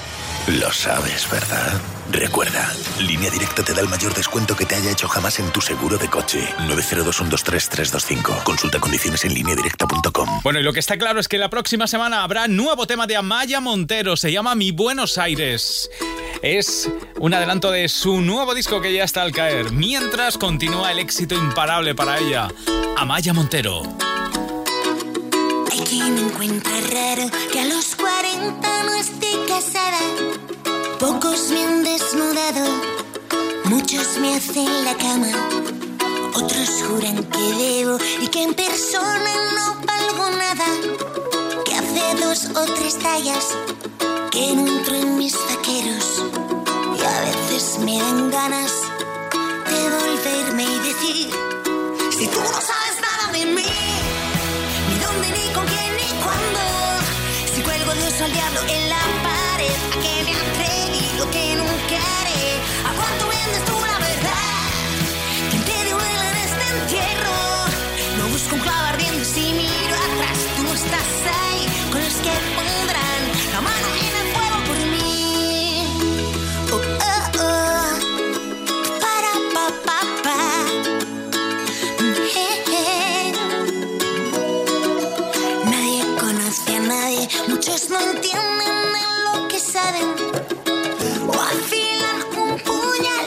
Lo 0.46 0.72
sabes, 0.72 1.30
¿verdad? 1.30 1.80
Recuerda, 2.10 2.72
Línea 2.98 3.30
Directa 3.30 3.62
te 3.62 3.72
da 3.72 3.82
el 3.82 3.88
mayor 3.88 4.12
descuento 4.14 4.56
que 4.56 4.64
te 4.64 4.74
haya 4.74 4.90
hecho 4.90 5.06
jamás 5.06 5.38
en 5.38 5.50
tu 5.52 5.60
seguro 5.60 5.96
de 5.96 6.08
coche. 6.08 6.48
902-123-325. 6.66 8.42
Consulta 8.42 8.80
condiciones 8.80 9.24
en 9.24 9.34
lineadirecta.com. 9.34 10.40
Bueno, 10.42 10.58
y 10.58 10.62
lo 10.62 10.72
que 10.72 10.80
está 10.80 10.96
claro 10.96 11.20
es 11.20 11.28
que 11.28 11.38
la 11.38 11.50
próxima 11.50 11.86
semana 11.86 12.24
habrá 12.24 12.48
nuevo 12.48 12.86
tema 12.86 13.06
de 13.06 13.16
Amaya 13.16 13.60
Montero. 13.60 14.16
Se 14.16 14.32
llama 14.32 14.54
Mi 14.56 14.72
Buenos 14.72 15.18
Aires. 15.18 15.88
Es 16.42 16.90
un 17.18 17.34
adelanto 17.34 17.70
de 17.70 17.88
su 17.88 18.20
nuevo 18.20 18.54
disco 18.54 18.80
que 18.80 18.92
ya 18.92 19.04
está 19.04 19.22
al 19.22 19.32
caer. 19.32 19.70
Mientras 19.70 20.36
continúa 20.36 20.90
el 20.90 20.98
éxito 20.98 21.36
imparable 21.36 21.94
para 21.94 22.18
ella. 22.18 22.48
Amaya 22.96 23.32
Montero. 23.32 23.82
Me 25.88 26.20
encuentra 26.20 26.72
raro 26.92 27.30
que 27.50 27.60
a 27.60 27.64
los 27.64 27.96
40 27.96 28.82
no 28.84 28.94
esté 28.94 29.30
casada. 29.48 30.00
Pocos 30.98 31.50
me 31.50 31.64
han 31.64 31.84
desnudado, 31.84 32.66
muchos 33.64 34.18
me 34.18 34.34
hacen 34.34 34.84
la 34.84 34.94
cama 34.96 35.70
otros 36.34 36.82
juran 36.86 37.24
que 37.24 37.52
debo 37.54 37.98
y 38.20 38.28
que 38.28 38.42
en 38.42 38.54
persona 38.54 39.32
no 39.54 39.74
valgo 39.86 40.30
nada. 40.36 40.66
Que 41.64 41.74
hace 41.74 42.24
dos 42.24 42.44
o 42.56 42.72
tres 42.74 42.98
tallas 42.98 43.46
que 44.30 44.54
no 44.54 44.66
entro 44.66 44.94
en 44.94 45.18
mis 45.18 45.32
taqueros 45.32 46.22
y 46.98 47.02
a 47.02 47.20
veces 47.20 47.78
me 47.80 47.98
dan 47.98 48.30
ganas 48.30 48.72
de 49.70 49.80
volverme 49.96 50.64
y 50.64 50.78
decir, 50.78 51.30
si 52.16 52.26
tú 52.26 52.38
no 52.38 52.60
sabes 52.60 52.79
al 58.22 58.32
en 58.32 58.88
la 58.90 59.00
pared, 59.22 59.76
a 59.92 60.00
que 60.02 60.24
me 60.24 60.34
atreví 60.34 61.16
lo 61.16 61.30
que 61.30 61.54
nunca 61.56 62.29
muchos 87.48 87.90
no 87.90 88.00
entienden 88.00 88.76
de 88.94 89.04
lo 89.24 89.48
que 89.48 89.58
saben. 89.58 90.08
O 91.28 91.32
afilan 91.32 92.18
un 92.38 92.58
puñal 92.60 93.26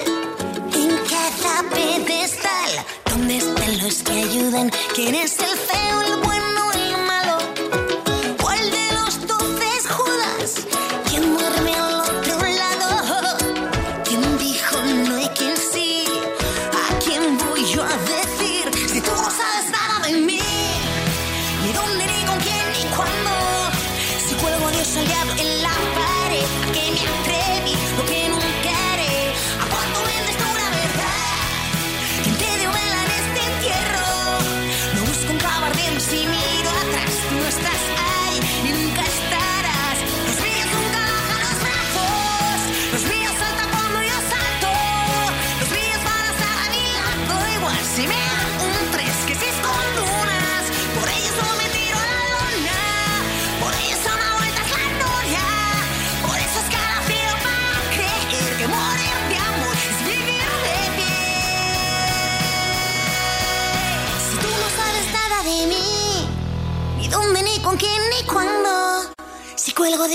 en 0.74 0.90
cada 1.12 1.70
pedestal. 1.70 2.72
¿Dónde 3.10 3.38
están 3.38 3.84
los 3.84 4.04
que 4.04 4.14
ayudan? 4.14 4.72
¿Quién 4.96 5.16
es 5.16 5.40
el 5.40 5.53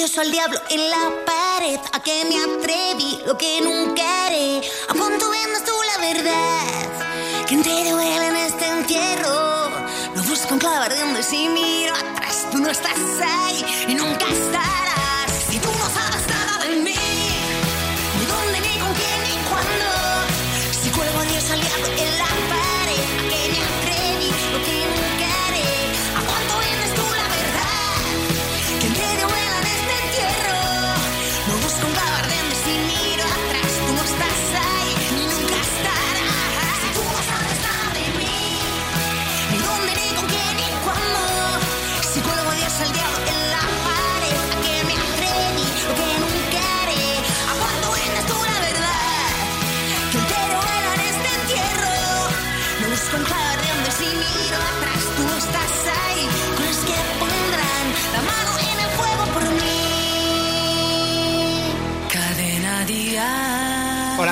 de 0.08 0.12
oso 0.12 0.20
al 0.20 0.30
diablo 0.30 0.60
en 0.70 0.90
la 0.90 1.24
pared, 1.24 1.80
a 1.92 2.00
que 2.00 2.24
me 2.24 2.38
atreví, 2.38 3.18
lo 3.26 3.36
que 3.36 3.60
nunca 3.60 4.26
haré. 4.26 4.60
¿A 4.88 4.94
cuánto 4.94 5.30
vendas 5.30 5.64
tú 5.64 5.72
la 5.92 6.06
verdad? 6.06 7.46
¿Quién 7.46 7.62
te 7.62 7.90
duele 7.90 8.26
en 8.26 8.36
este 8.36 8.68
entierro? 8.68 9.70
Lo 10.14 10.22
busco 10.22 10.54
en 10.54 10.60
clavo 10.60 10.84
ardiendo 10.84 11.18
y 11.18 11.22
si 11.22 11.48
miro 11.48 11.94
atrás, 11.94 12.46
tú 12.50 12.58
no 12.58 12.70
estás 12.70 12.98
ahí 13.22 13.64
y 13.88 13.94
nunca 13.94 14.07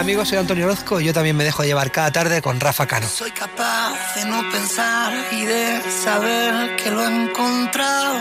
amigos, 0.07 0.29
soy 0.29 0.39
Antonio 0.39 0.67
Orozco 0.67 1.01
y 1.01 1.05
yo 1.07 1.13
también 1.13 1.37
me 1.37 1.43
dejo 1.43 1.65
llevar 1.65 1.91
cada 1.91 2.13
tarde 2.13 2.41
con 2.41 2.61
Rafa 2.61 2.87
Cano. 2.87 3.09
Soy 3.09 3.33
capaz 3.33 4.15
de 4.15 4.25
no 4.27 4.41
pensar 4.53 5.13
y 5.33 5.45
de 5.45 5.83
saber 5.91 6.77
que 6.77 6.93
lo 6.93 7.03
he 7.03 7.25
encontrado. 7.25 8.17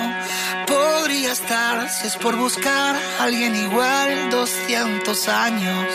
Podría 0.65 1.33
estar, 1.33 1.87
si 1.91 2.07
es 2.07 2.15
por 2.15 2.37
buscar 2.37 2.95
a 2.95 3.23
alguien 3.23 3.55
igual, 3.55 4.31
200 4.31 5.27
años. 5.27 5.85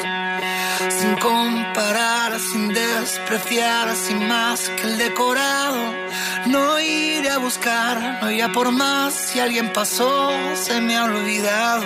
Sin 0.96 1.16
comparar, 1.16 2.38
sin 2.38 2.68
despreciar, 2.68 3.96
sin 3.96 4.28
más 4.28 4.68
que 4.68 4.82
el 4.84 4.96
decorado. 4.96 5.92
No 6.46 6.80
iré 6.80 7.30
a 7.30 7.38
buscar, 7.38 8.18
no 8.22 8.30
iré 8.30 8.42
a 8.42 8.52
por 8.52 8.70
más. 8.72 9.14
Si 9.14 9.40
alguien 9.40 9.72
pasó, 9.72 10.30
se 10.54 10.80
me 10.80 10.96
ha 10.96 11.04
olvidado. 11.04 11.84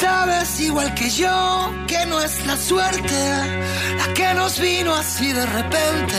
Sabes 0.00 0.60
igual 0.60 0.94
que 0.94 1.10
yo 1.10 1.72
que 1.86 2.06
no 2.06 2.20
es 2.20 2.46
la 2.46 2.56
suerte 2.56 3.20
la 3.96 4.14
que 4.14 4.34
nos 4.34 4.60
vino 4.60 4.94
así 4.94 5.32
de 5.32 5.46
repente. 5.46 6.16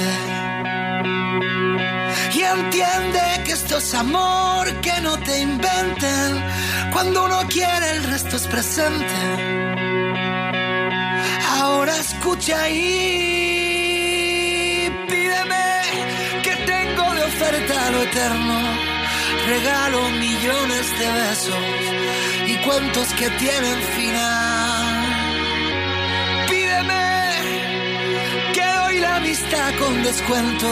Y 2.33 2.41
entiende 2.41 3.21
que 3.45 3.51
esto 3.51 3.77
es 3.77 3.93
amor, 3.93 4.67
que 4.81 5.01
no 5.01 5.17
te 5.19 5.39
inventen. 5.39 6.43
Cuando 6.91 7.25
uno 7.25 7.41
quiere, 7.49 7.91
el 7.97 8.03
resto 8.03 8.35
es 8.35 8.47
presente. 8.47 9.15
Ahora 11.59 11.97
escucha 11.97 12.69
y 12.69 13.68
de 17.51 17.57
oferta 17.57 17.91
lo 17.91 18.01
eterno. 18.03 18.59
Regalo 19.47 20.09
millones 20.11 20.99
de 20.99 21.11
besos 21.11 21.55
y 22.47 22.55
cuentos 22.57 23.07
que 23.13 23.29
tienen 23.29 23.81
final. 23.97 25.05
Pídeme 26.49 27.31
que 28.53 28.65
doy 28.65 28.99
la 28.99 29.19
vista 29.19 29.71
con 29.79 30.03
descuento, 30.03 30.67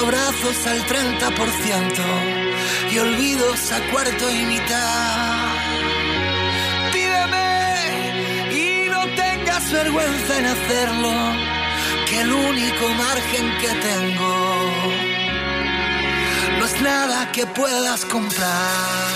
abrazos 0.00 0.66
al 0.66 0.84
30% 0.86 2.92
y 2.92 2.98
olvidos 2.98 3.72
a 3.72 3.80
cuarto 3.90 4.30
y 4.30 4.44
mitad. 4.46 5.48
Pídeme 6.92 8.52
y 8.52 8.88
no 8.90 9.06
tengas 9.14 9.70
vergüenza 9.72 10.38
en 10.38 10.46
hacerlo, 10.46 11.12
que 12.08 12.20
el 12.20 12.32
único 12.32 12.88
margen 12.88 13.58
que 13.60 13.68
tengo 13.68 15.07
no 16.56 16.64
es 16.64 16.80
nada 16.80 17.32
que 17.32 17.46
puedas 17.46 18.04
comprar. 18.06 19.08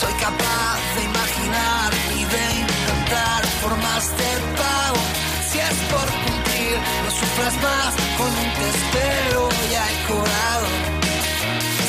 Soy 0.00 0.12
capaz 0.14 0.78
de 0.96 1.02
imaginar 1.04 1.92
y 2.20 2.24
de 2.34 2.44
inventar 2.62 3.46
formas 3.62 4.04
de 4.20 4.30
pago. 4.60 5.02
Si 5.50 5.58
es 5.58 5.78
por 5.92 6.08
cumplir, 6.24 6.76
no 7.04 7.10
sufras 7.20 7.54
más. 7.66 7.94
Con 8.18 8.30
un 8.42 8.48
te 8.56 8.66
espero 8.76 9.48
ya 9.72 9.82
he 9.90 9.96
cobrado. 10.08 10.66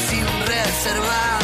Sin 0.10 0.26
reservar, 0.54 1.42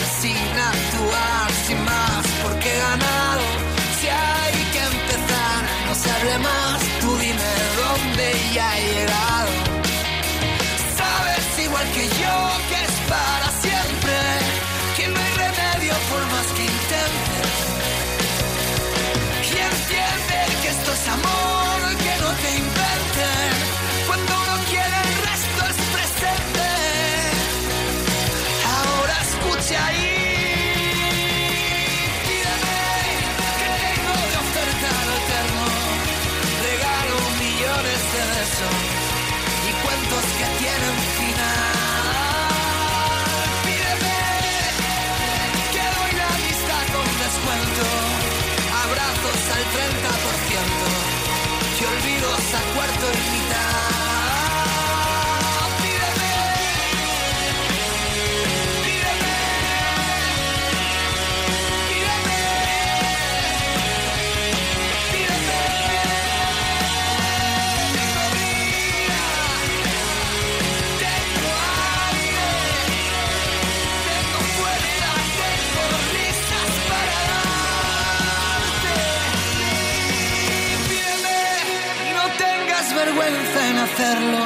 hacerlo, 83.99 84.45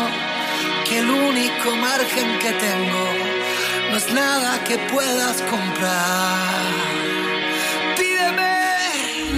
que 0.87 0.99
el 0.99 1.09
único 1.09 1.75
margen 1.75 2.39
que 2.39 2.51
tengo 2.53 3.05
no 3.91 3.97
es 3.97 4.11
nada 4.13 4.63
que 4.63 4.77
puedas 4.91 5.41
comprar. 5.43 6.63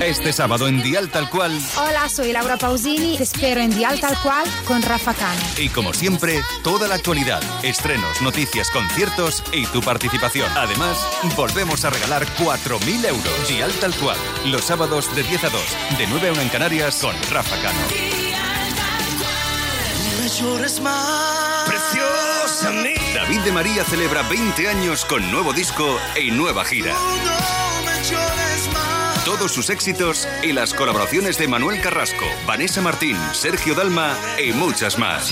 Este 0.01 0.33
sábado 0.33 0.67
en 0.67 0.83
Dial 0.83 1.09
Tal 1.09 1.29
Cual. 1.29 1.57
Hola, 1.77 2.09
soy 2.09 2.33
Laura 2.33 2.57
Pausini. 2.57 3.17
Te 3.17 3.23
espero 3.23 3.61
en 3.61 3.71
Dial 3.71 3.99
Tal 3.99 4.15
Cual 4.21 4.45
con 4.65 4.81
Rafa 4.81 5.13
Cano. 5.13 5.39
Y 5.57 5.69
como 5.69 5.93
siempre, 5.93 6.41
toda 6.63 6.87
la 6.87 6.95
actualidad, 6.95 7.41
estrenos, 7.63 8.21
noticias, 8.21 8.69
conciertos 8.71 9.41
y 9.53 9.65
tu 9.67 9.81
participación. 9.81 10.49
Además, 10.55 10.97
volvemos 11.35 11.85
a 11.85 11.89
regalar 11.89 12.25
4.000 12.37 13.05
euros. 13.05 13.47
Dial 13.47 13.71
Tal 13.79 13.95
Cual. 13.95 14.17
Los 14.45 14.65
sábados 14.65 15.13
de 15.15 15.23
10 15.23 15.45
a 15.45 15.49
2, 15.49 15.61
de 15.97 16.07
9 16.07 16.27
a 16.27 16.31
1 16.33 16.41
en 16.41 16.49
Canarias 16.49 16.99
con 17.01 17.15
Rafa 17.31 17.55
Cano. 17.61 18.24
Preciosa 21.65 22.69
David 23.13 23.39
de 23.45 23.51
María 23.53 23.85
celebra 23.85 24.21
20 24.23 24.67
años 24.67 25.05
con 25.05 25.31
nuevo 25.31 25.53
disco 25.53 25.97
y 26.21 26.31
nueva 26.31 26.65
gira. 26.65 26.93
Todos 29.23 29.53
sus 29.53 29.69
éxitos 29.69 30.27
y 30.43 30.51
las 30.51 30.73
colaboraciones 30.73 31.37
de 31.37 31.47
Manuel 31.47 31.81
Carrasco, 31.81 32.25
Vanessa 32.45 32.81
Martín, 32.81 33.17
Sergio 33.31 33.75
Dalma 33.75 34.17
y 34.37 34.51
muchas 34.51 34.99
más. 34.99 35.29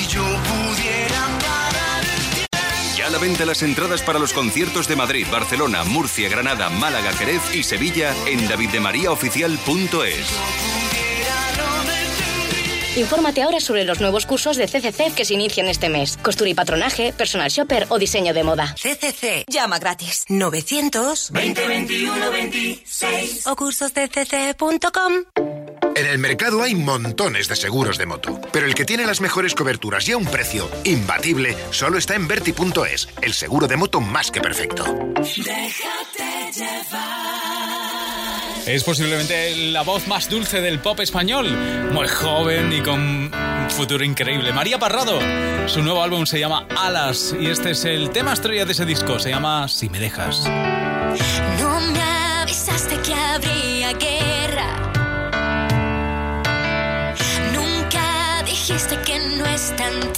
Ya 2.96 3.08
a 3.08 3.10
la 3.10 3.18
venta 3.18 3.46
las 3.46 3.62
entradas 3.62 4.04
para 4.04 4.20
los 4.20 4.32
conciertos 4.32 4.88
de 4.88 4.96
Madrid, 4.96 5.28
Barcelona, 5.30 5.84
Murcia, 5.84 6.30
Granada, 6.30 6.70
Málaga, 6.70 7.12
Jerez 7.12 7.42
y 7.54 7.64
Sevilla 7.64 8.16
en 8.26 8.48
daviddemariaoficial.es. 8.48 10.73
Infórmate 12.96 13.42
ahora 13.42 13.60
sobre 13.60 13.86
los 13.86 14.00
nuevos 14.02 14.28
cursos 14.28 14.56
de 14.56 14.68
CCC 14.68 15.16
que 15.16 15.26
se 15.26 15.34
inician 15.34 15.68
este 15.68 15.90
mes. 15.90 16.16
Costura 16.18 16.50
y 16.52 16.54
patronaje, 16.54 17.12
personal 17.12 17.50
shopper 17.50 17.88
o 17.90 17.98
diseño 17.98 18.36
de 18.36 18.44
moda. 18.44 18.76
CCC. 18.76 19.46
Llama 19.48 19.80
gratis. 19.80 20.26
900 20.30 21.32
2021 21.34 22.32
26 22.32 23.48
o 23.48 23.56
cursosdcc.com. 23.56 25.14
En 25.96 26.06
el 26.06 26.20
mercado 26.20 26.62
hay 26.62 26.76
montones 26.76 27.48
de 27.48 27.56
seguros 27.56 27.98
de 27.98 28.06
moto, 28.06 28.40
pero 28.52 28.66
el 28.68 28.76
que 28.76 28.86
tiene 28.86 29.06
las 29.06 29.22
mejores 29.22 29.56
coberturas 29.56 30.08
y 30.08 30.12
a 30.12 30.18
un 30.18 30.26
precio 30.26 30.70
imbatible 30.84 31.56
solo 31.72 31.98
está 31.98 32.16
en 32.16 32.28
Verti.es, 32.28 33.10
el 33.22 33.34
seguro 33.34 33.68
de 33.68 33.78
moto 33.78 34.02
más 34.02 34.30
que 34.32 34.42
perfecto. 34.42 34.84
Déjate 34.84 36.52
llevar. 36.54 37.63
Es 38.66 38.86
posiblemente 38.86 39.56
la 39.72 39.82
voz 39.82 40.08
más 40.08 40.30
dulce 40.30 40.62
del 40.62 40.80
pop 40.80 41.00
español, 41.02 41.50
muy 41.92 42.08
joven 42.08 42.72
y 42.72 42.82
con 42.82 43.00
un 43.02 43.70
futuro 43.70 44.06
increíble. 44.06 44.54
María 44.54 44.80
Parrado, 44.80 45.20
su 45.68 45.82
nuevo 45.84 46.02
álbum 46.02 46.26
se 46.26 46.40
llama 46.40 46.66
Alas 46.78 47.36
y 47.38 47.48
este 47.48 47.72
es 47.72 47.84
el 47.84 48.10
tema 48.12 48.32
estrella 48.32 48.64
de 48.64 48.72
ese 48.72 48.86
disco, 48.86 49.20
se 49.20 49.32
llama 49.32 49.68
Si 49.68 49.90
me 49.90 50.00
dejas. 50.00 50.46
No 51.60 51.82
me 51.92 52.02
avisaste 52.42 52.98
que 53.00 53.14
habría 53.14 53.92
guerra. 53.94 54.92
Nunca 57.54 58.44
dijiste 58.46 58.98
que 59.06 59.20
no 59.20 59.46
está 59.46 59.90
en 59.90 60.14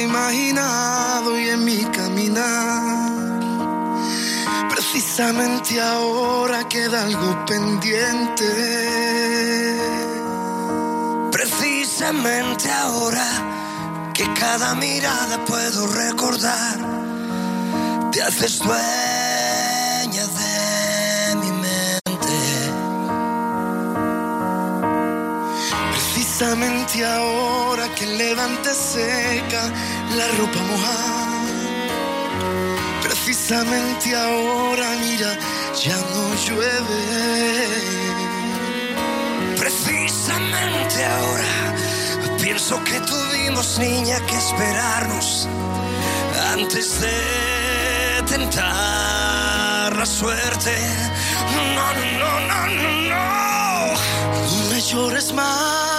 imaginado 0.00 1.38
y 1.38 1.48
en 1.48 1.64
mi 1.64 1.84
caminar. 1.86 3.40
Precisamente 4.68 5.80
ahora 5.80 6.68
queda 6.68 7.02
algo 7.02 7.44
pendiente. 7.46 8.48
Precisamente 11.30 12.70
ahora 12.70 13.26
que 14.14 14.24
cada 14.34 14.74
mirada 14.74 15.44
puedo 15.44 15.86
recordar, 15.86 16.78
te 18.12 18.22
haces 18.22 18.60
Precisamente 26.42 27.04
ahora 27.04 27.88
que 27.94 28.04
levante 28.04 28.74
seca 28.74 29.62
la 30.16 30.26
ropa 30.38 30.60
mojada. 30.70 31.52
Precisamente 33.00 34.12
ahora, 34.12 34.90
mira, 35.02 35.38
ya 35.80 35.96
no 36.10 36.34
llueve. 36.44 37.02
Precisamente 39.56 41.04
ahora 41.04 41.76
pienso 42.40 42.82
que 42.82 42.98
tuvimos 43.02 43.78
niña 43.78 44.18
que 44.26 44.36
esperarnos 44.36 45.46
antes 46.54 47.00
de 47.02 48.22
tentar 48.26 49.96
la 49.96 50.06
suerte. 50.06 50.76
No, 51.54 51.64
no, 51.76 51.92
no, 52.18 52.32
no, 52.48 52.90
no. 53.10 53.94
No 53.94 54.70
me 54.70 54.80
llores 54.80 55.32
más. 55.32 55.91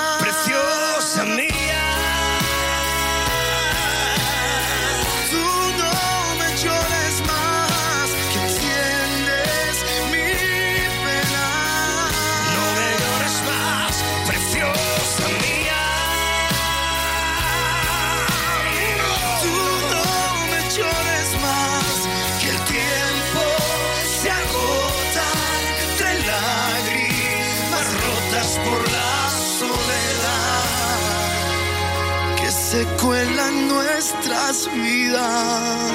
Se 33.04 33.08
cuela 33.08 33.48
en 33.50 33.68
nuestras 33.68 34.70
vidas 34.74 35.92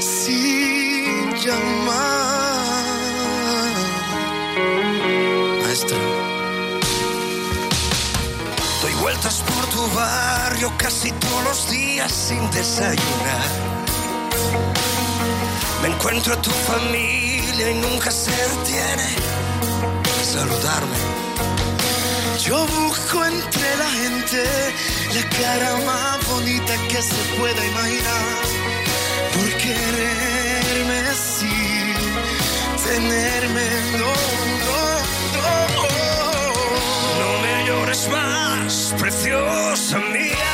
sin 0.00 1.34
llamar. 1.36 2.84
Maestro. 5.62 5.98
Doy 8.82 8.94
vueltas 9.00 9.42
por 9.42 9.66
tu 9.66 9.94
barrio 9.94 10.72
casi 10.76 11.12
todos 11.12 11.44
los 11.44 11.70
días 11.70 12.12
sin 12.12 12.50
desayunar. 12.50 13.48
Me 15.82 15.88
encuentro 15.88 16.34
a 16.34 16.42
tu 16.42 16.50
familia 16.50 17.70
y 17.70 17.74
nunca 17.74 18.10
se 18.10 18.30
detiene 18.30 19.08
saludarme. 20.22 21.09
Yo 22.42 22.66
busco 22.66 23.24
entre 23.24 23.76
la 23.76 23.90
gente 23.90 24.42
la 25.14 25.22
cara 25.38 25.76
más 25.84 26.26
bonita 26.26 26.74
que 26.88 27.02
se 27.02 27.22
pueda 27.36 27.66
imaginar. 27.66 28.42
Por 29.34 29.48
quererme 29.58 31.02
sin 31.14 31.94
tenerme, 32.88 33.66
no, 33.98 34.12
no, 34.64 34.80
no. 35.76 35.90
No 37.20 37.30
me 37.42 37.66
llores 37.66 38.08
más, 38.08 38.94
preciosa 38.98 39.98
mía. 39.98 40.49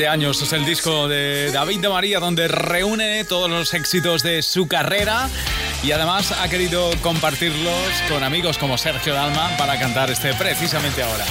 20 0.00 0.08
años 0.08 0.40
es 0.40 0.54
el 0.54 0.64
disco 0.64 1.08
de 1.08 1.50
David 1.52 1.80
de 1.80 1.90
María 1.90 2.20
donde 2.20 2.48
reúne 2.48 3.22
todos 3.26 3.50
los 3.50 3.74
éxitos 3.74 4.22
de 4.22 4.40
su 4.40 4.66
carrera 4.66 5.28
y 5.82 5.92
además 5.92 6.32
ha 6.32 6.48
querido 6.48 6.90
compartirlos 7.02 7.74
con 8.08 8.24
amigos 8.24 8.56
como 8.56 8.78
Sergio 8.78 9.12
Dalma 9.12 9.54
para 9.58 9.78
cantar 9.78 10.10
este 10.10 10.32
precisamente 10.32 11.02
ahora. 11.02 11.26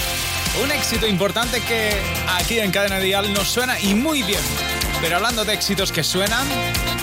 Un 0.62 0.70
éxito 0.70 1.08
importante 1.08 1.60
que 1.62 1.90
aquí 2.28 2.60
en 2.60 2.70
Cadena 2.70 3.00
Dial 3.00 3.32
nos 3.32 3.48
suena 3.48 3.80
y 3.80 3.94
muy 3.94 4.22
bien. 4.22 4.42
Pero 5.00 5.16
hablando 5.16 5.44
de 5.44 5.52
éxitos 5.54 5.90
que 5.90 6.04
suenan, 6.04 6.46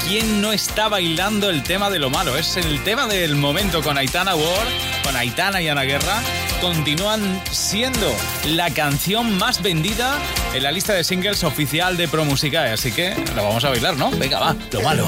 ¿quién 0.07 0.39
no 0.41 0.53
está 0.53 0.88
bailando 0.88 1.49
el 1.49 1.63
tema 1.63 1.89
de 1.89 1.99
lo 1.99 2.09
malo? 2.09 2.38
Es 2.38 2.55
el 2.55 2.82
tema 2.84 3.07
del 3.07 3.36
momento 3.36 3.82
con 3.82 3.97
Aitana 3.97 4.36
Ward, 4.36 4.68
con 5.03 5.18
Aitana 5.18 5.61
y 5.61 5.68
Ana 5.68 5.84
Guerra. 5.84 6.22
Continúan 6.61 7.41
siendo 7.51 8.15
la 8.45 8.70
canción 8.70 9.38
más 9.38 9.61
vendida 9.61 10.18
en 10.58 10.64
la 10.64 10.72
lista 10.72 10.93
de 10.93 11.03
singles 11.03 11.43
oficial 11.43 11.97
de 11.97 12.08
ProMusicae. 12.08 12.72
Así 12.72 12.91
que 12.91 13.14
lo 13.36 13.43
vamos 13.43 13.64
a 13.64 13.70
bailar, 13.70 13.95
¿no? 13.95 14.10
Venga, 14.12 14.39
va, 14.39 14.55
lo 14.72 14.82
malo. 14.82 15.08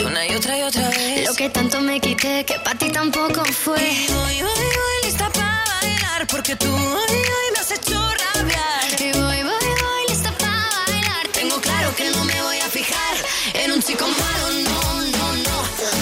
una 0.11 0.27
y 0.27 0.35
otra 0.35 0.57
y 0.57 0.61
otra 0.63 0.89
vez. 0.89 1.27
Lo 1.27 1.33
que 1.33 1.49
tanto 1.49 1.79
me 1.81 1.99
quité 1.99 2.43
que 2.43 2.55
para 2.59 2.77
ti 2.77 2.89
tampoco 2.89 3.43
fue. 3.45 3.79
Y 3.79 4.07
voy, 4.11 4.41
voy, 4.47 4.67
voy 4.79 4.97
lista 5.03 5.29
para 5.29 5.63
bailar 5.81 6.27
porque 6.27 6.55
tú 6.57 6.67
hoy, 6.67 7.17
hoy 7.37 7.47
me 7.53 7.59
has 7.59 7.71
hecho 7.71 7.97
rabiar. 8.23 8.87
Y 8.99 9.11
voy, 9.19 9.41
voy, 9.49 9.69
voy 9.83 10.03
lista 10.09 10.31
para 10.41 10.63
bailar. 10.87 11.25
Tengo 11.39 11.57
claro 11.61 11.95
que 11.95 12.09
no 12.09 12.23
me 12.25 12.41
voy 12.41 12.59
a 12.59 12.69
fijar 12.77 13.15
en 13.53 13.71
un 13.71 13.81
chico 13.81 14.05
malo, 14.23 14.45
no, 14.69 14.81
no, 15.15 15.27
no. 15.47 15.57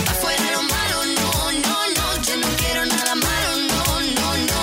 Pa' 0.05 0.15
fuera 0.21 0.45
lo 0.55 0.61
malo, 0.75 0.97
no, 1.19 1.31
no, 1.65 1.75
no. 1.97 2.05
Yo 2.27 2.35
no 2.43 2.47
quiero 2.61 2.85
nada 2.85 3.13
malo, 3.15 3.49
no, 3.71 3.83
no, 4.17 4.27
no. 4.49 4.61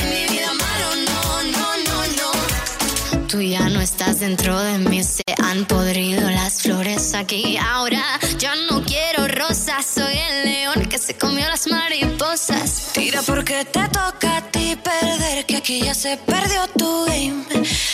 En 0.00 0.06
mi 0.12 0.22
vida 0.32 0.50
malo, 0.64 0.88
no, 1.10 1.22
no, 1.56 1.66
no, 1.88 1.96
no. 2.18 3.26
Tú 3.26 3.40
ya 3.40 3.60
no 3.60 3.63
dentro 4.12 4.60
de 4.60 4.78
mí, 4.78 5.02
se 5.02 5.22
han 5.42 5.64
podrido 5.64 6.28
las 6.30 6.62
flores 6.62 7.14
aquí. 7.14 7.56
Ahora 7.56 8.02
yo 8.38 8.50
no 8.70 8.82
quiero 8.84 9.26
rosas, 9.28 9.86
soy 9.86 10.14
el 10.30 10.44
león 10.44 10.86
que 10.90 10.98
se 10.98 11.16
comió 11.16 11.48
las 11.48 11.66
mariposas. 11.66 12.90
Tira 12.92 13.22
porque 13.22 13.64
te 13.64 13.88
toca 13.88 14.13
perder, 14.76 15.46
que 15.46 15.56
aquí 15.56 15.80
ya 15.80 15.94
se 15.94 16.16
perdió 16.16 16.66
tu 16.78 17.04
game. 17.06 17.44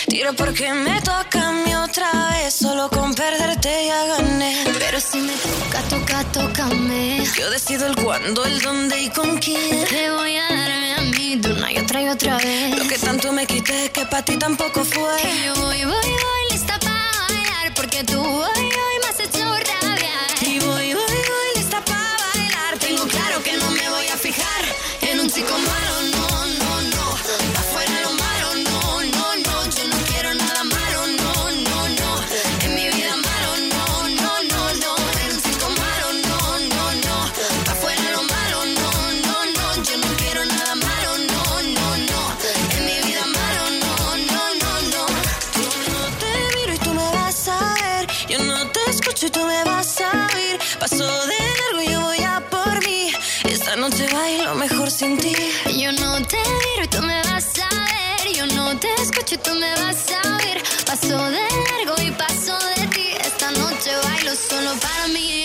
Tira 0.09 0.33
porque 0.33 0.72
me 0.72 1.01
toca 1.01 1.49
a 1.49 1.53
mí 1.53 1.74
otra 1.74 2.11
vez, 2.31 2.55
solo 2.55 2.89
con 2.91 3.14
perderte 3.14 3.87
ya 3.87 4.05
gané. 4.07 4.64
Pero 4.78 5.01
si 5.01 5.18
me 5.18 5.33
toca, 5.33 5.83
toca, 5.89 6.24
tócame. 6.33 7.24
Yo 7.39 7.51
decido 7.51 7.87
el 7.87 7.97
cuándo, 7.97 8.45
el 8.45 8.61
dónde 8.61 9.03
y 9.03 9.09
con 9.11 9.39
quién. 9.39 9.87
Te 9.87 10.11
voy 10.11 10.37
a 10.37 10.49
darme 10.49 10.95
a 10.95 11.01
mí 11.03 11.37
de 11.37 11.53
una 11.53 11.72
y 11.72 11.78
otra 11.78 12.03
y 12.03 12.09
otra 12.09 12.37
vez. 12.39 12.78
Lo 12.78 12.87
que 12.89 12.99
tanto 12.99 13.33
me 13.33 13.47
quité 13.47 13.91
que 13.91 14.05
para 14.07 14.24
ti 14.24 14.37
tampoco 14.37 14.85
fue. 14.85 15.16
Que 15.22 15.45
yo 15.47 15.55
voy, 15.55 15.85
voy, 15.85 16.11
voy 16.24 16.53
lista 16.53 16.78
para 16.81 17.11
bailar 17.28 17.74
porque 17.74 18.05
tú 18.05 18.20
hoy, 18.20 18.64
hoy 18.64 18.97
me 19.03 19.09
has 19.09 19.20
hecho 19.20 19.45
rabiar. 19.45 19.89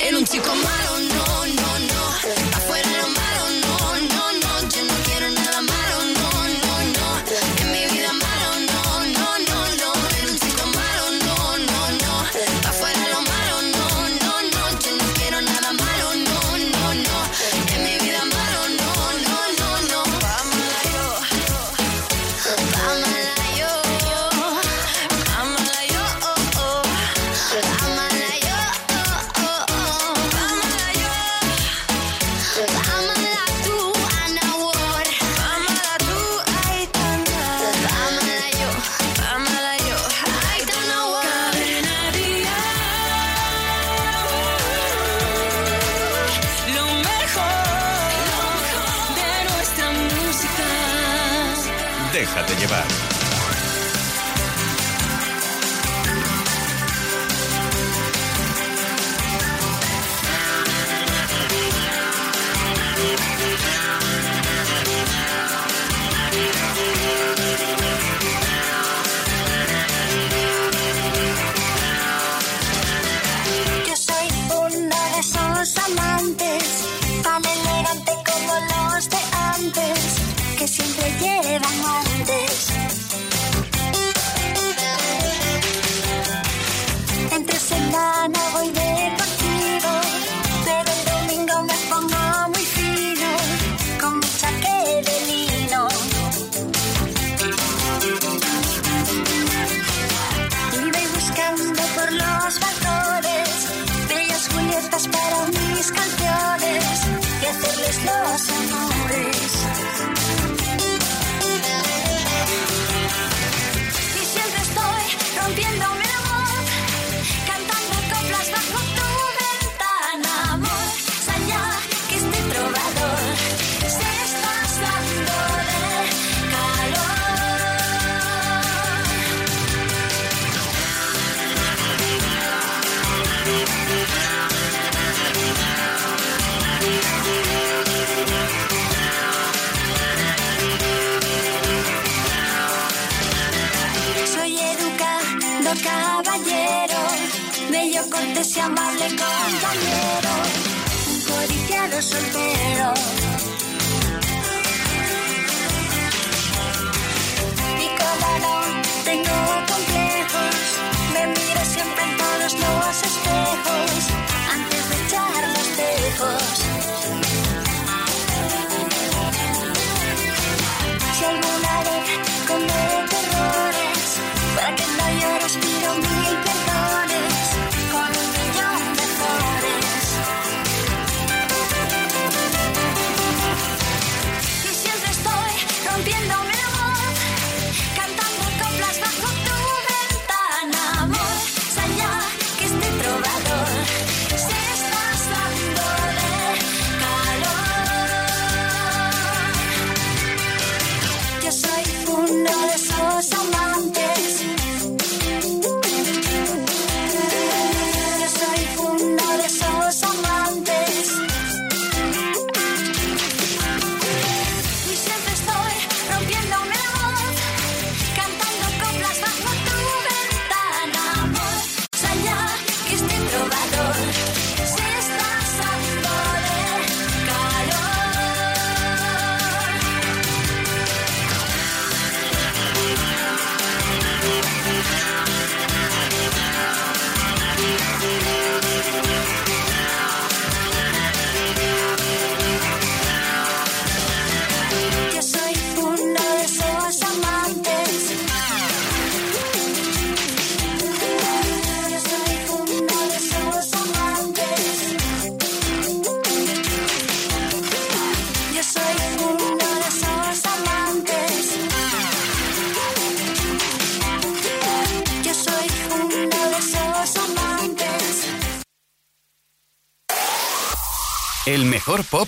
En 0.07 0.15
un 0.15 0.23
chico 0.23 0.53
malo, 0.55 1.14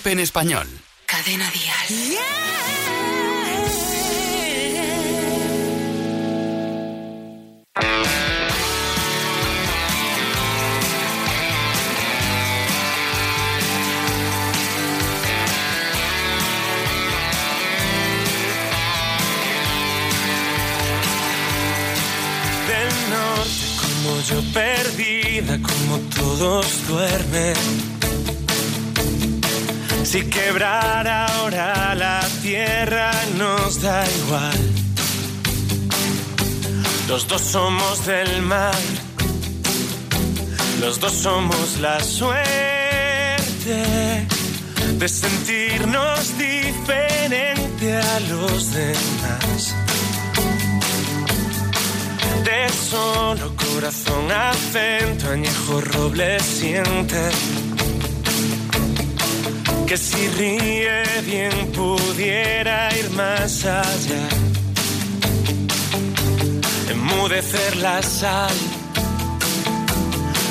en 0.06 0.20
español. 0.20 0.66
Cadena 1.06 1.50
del 22.68 23.10
norte, 23.10 23.66
como 23.80 24.20
yo 24.22 24.52
perdida, 24.52 25.58
como 25.62 25.98
todos 26.14 26.86
duermen. 26.86 27.97
Si 30.10 30.22
quebrara 30.24 31.26
ahora 31.26 31.94
la 31.94 32.26
tierra 32.40 33.10
nos 33.36 33.82
da 33.82 34.02
igual. 34.22 34.58
Los 37.06 37.28
dos 37.28 37.42
somos 37.42 38.06
del 38.06 38.40
mar, 38.40 38.72
los 40.80 40.98
dos 40.98 41.12
somos 41.12 41.76
la 41.82 42.02
suerte 42.02 42.56
de 44.98 45.08
sentirnos 45.08 46.38
diferente 46.38 47.94
a 47.94 48.20
los 48.30 48.72
demás. 48.72 49.74
De 52.44 52.68
solo 52.72 53.54
corazón, 53.56 54.32
acento, 54.32 55.28
añejo 55.32 55.82
roble 55.82 56.40
siente 56.40 57.30
que 59.88 59.96
si 59.96 60.28
ríe 60.28 61.02
bien 61.24 61.72
pudiera 61.72 62.94
ir 62.98 63.08
más 63.12 63.64
allá, 63.64 64.28
enmudecer 66.90 67.76
la 67.76 68.02
sal. 68.02 68.54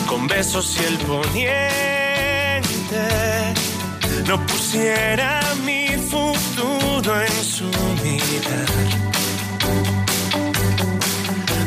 Con 0.07 0.27
besos 0.27 0.75
y 0.79 0.85
el 0.85 0.97
poniente. 0.97 2.63
No 4.27 4.43
pusiera 4.47 5.41
mi 5.63 5.89
futuro 6.09 7.21
en 7.21 7.43
su 7.43 7.69
mirar 8.03 9.07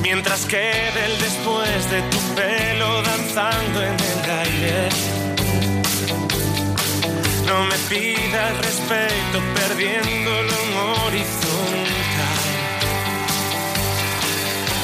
mientras 0.03 0.45
quede 0.47 1.05
el 1.07 1.19
después 1.21 1.91
de 1.91 2.03
tu 2.11 2.19
pelo 2.35 3.03
danzando 3.03 3.83
en 3.83 3.95
el 3.95 4.31
aire. 4.31 5.30
No 7.51 7.65
me 7.65 7.77
pidas 7.89 8.59
respeto 8.59 9.39
perdiéndolo 9.59 10.53
en 10.63 10.71
horizontal. 11.03 12.43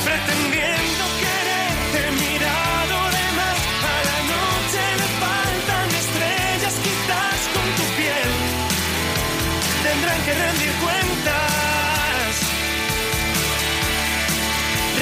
Pretendiendo 0.04 1.04
quererte 1.22 2.00
mirado 2.24 2.96
de 3.16 3.24
más, 3.38 3.58
a 3.92 3.96
la 4.10 4.18
noche 4.34 4.82
le 5.00 5.08
faltan 5.22 5.88
estrellas 6.02 6.74
quizás 6.86 7.38
con 7.54 7.66
tu 7.78 7.84
piel. 7.98 8.32
Tendrán 9.86 10.20
que 10.26 10.34
rendir 10.34 10.72
cuentas. 10.86 12.32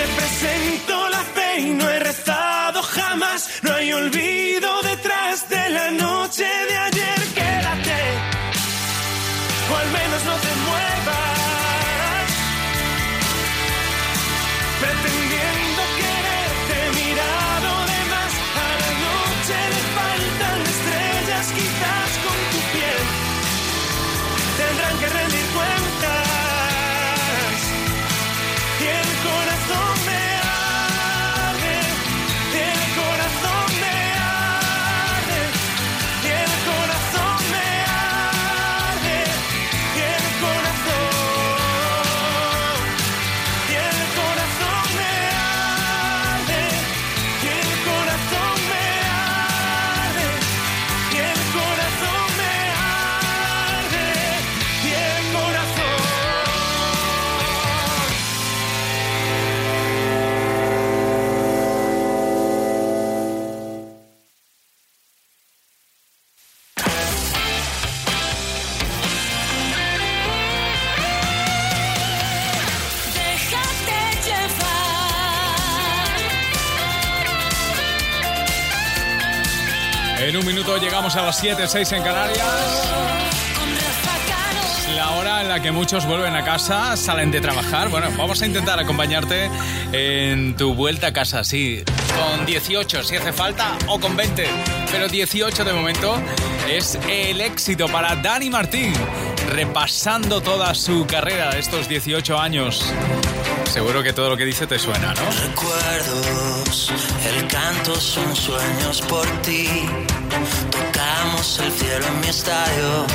Represento 0.02 1.08
la 1.08 1.22
fe 1.34 1.60
y 1.60 1.70
no 1.70 1.88
he 1.88 1.98
rezado 1.98 2.82
jamás. 2.82 3.48
No 3.62 3.72
hay 3.72 3.90
olvido 3.94 4.53
a 81.16 81.22
las 81.22 81.38
7, 81.38 81.66
6 81.68 81.92
en 81.92 82.02
Canarias. 82.02 82.38
La 84.96 85.10
hora 85.12 85.42
en 85.42 85.48
la 85.48 85.60
que 85.62 85.70
muchos 85.70 86.06
vuelven 86.06 86.34
a 86.34 86.44
casa, 86.44 86.96
salen 86.96 87.30
de 87.30 87.40
trabajar. 87.40 87.88
Bueno, 87.88 88.08
vamos 88.16 88.40
a 88.42 88.46
intentar 88.46 88.80
acompañarte 88.80 89.50
en 89.92 90.56
tu 90.56 90.74
vuelta 90.74 91.08
a 91.08 91.12
casa, 91.12 91.44
sí. 91.44 91.84
Con 92.16 92.46
18 92.46 93.02
si 93.02 93.16
hace 93.16 93.32
falta 93.32 93.76
o 93.86 94.00
con 94.00 94.16
20. 94.16 94.46
Pero 94.90 95.08
18 95.08 95.64
de 95.64 95.72
momento 95.72 96.20
es 96.68 96.98
el 97.08 97.40
éxito 97.40 97.86
para 97.88 98.16
Dani 98.16 98.50
Martín. 98.50 98.92
Repasando 99.50 100.40
toda 100.40 100.74
su 100.74 101.06
carrera 101.06 101.50
de 101.50 101.60
estos 101.60 101.88
18 101.88 102.38
años. 102.38 102.84
Seguro 103.66 104.02
que 104.02 104.12
todo 104.12 104.30
lo 104.30 104.36
que 104.36 104.44
dice 104.44 104.66
te 104.66 104.78
suena, 104.78 105.14
¿no? 105.14 105.48
Recuerdos, 105.48 106.92
el 107.24 107.46
canto 107.46 108.00
son 108.00 108.34
sueños 108.34 109.02
por 109.02 109.26
ti. 109.42 109.68
El 111.44 111.72
cielo 111.72 112.06
en 112.06 112.20
mi 112.20 112.28
estadio. 112.28 113.06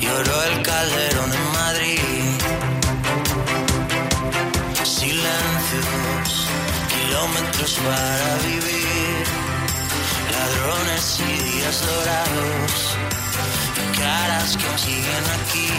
Lloró 0.00 0.42
el 0.44 0.62
calderón 0.62 1.32
en 1.32 1.52
Madrid. 1.52 1.98
Silencios, 4.84 6.46
kilómetros 6.92 7.72
para 7.86 8.36
vivir. 8.48 9.24
Ladrones 10.30 11.20
y 11.20 11.32
días 11.48 11.80
dorados. 11.80 12.72
Y 13.80 13.98
caras 13.98 14.56
que 14.58 14.78
siguen 14.78 15.24
aquí. 15.40 15.70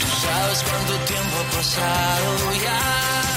Tú 0.00 0.06
sabes 0.26 0.62
cuánto 0.68 0.94
tiempo 1.06 1.34
ha 1.40 1.56
pasado 1.56 2.52
ya. 2.62 3.33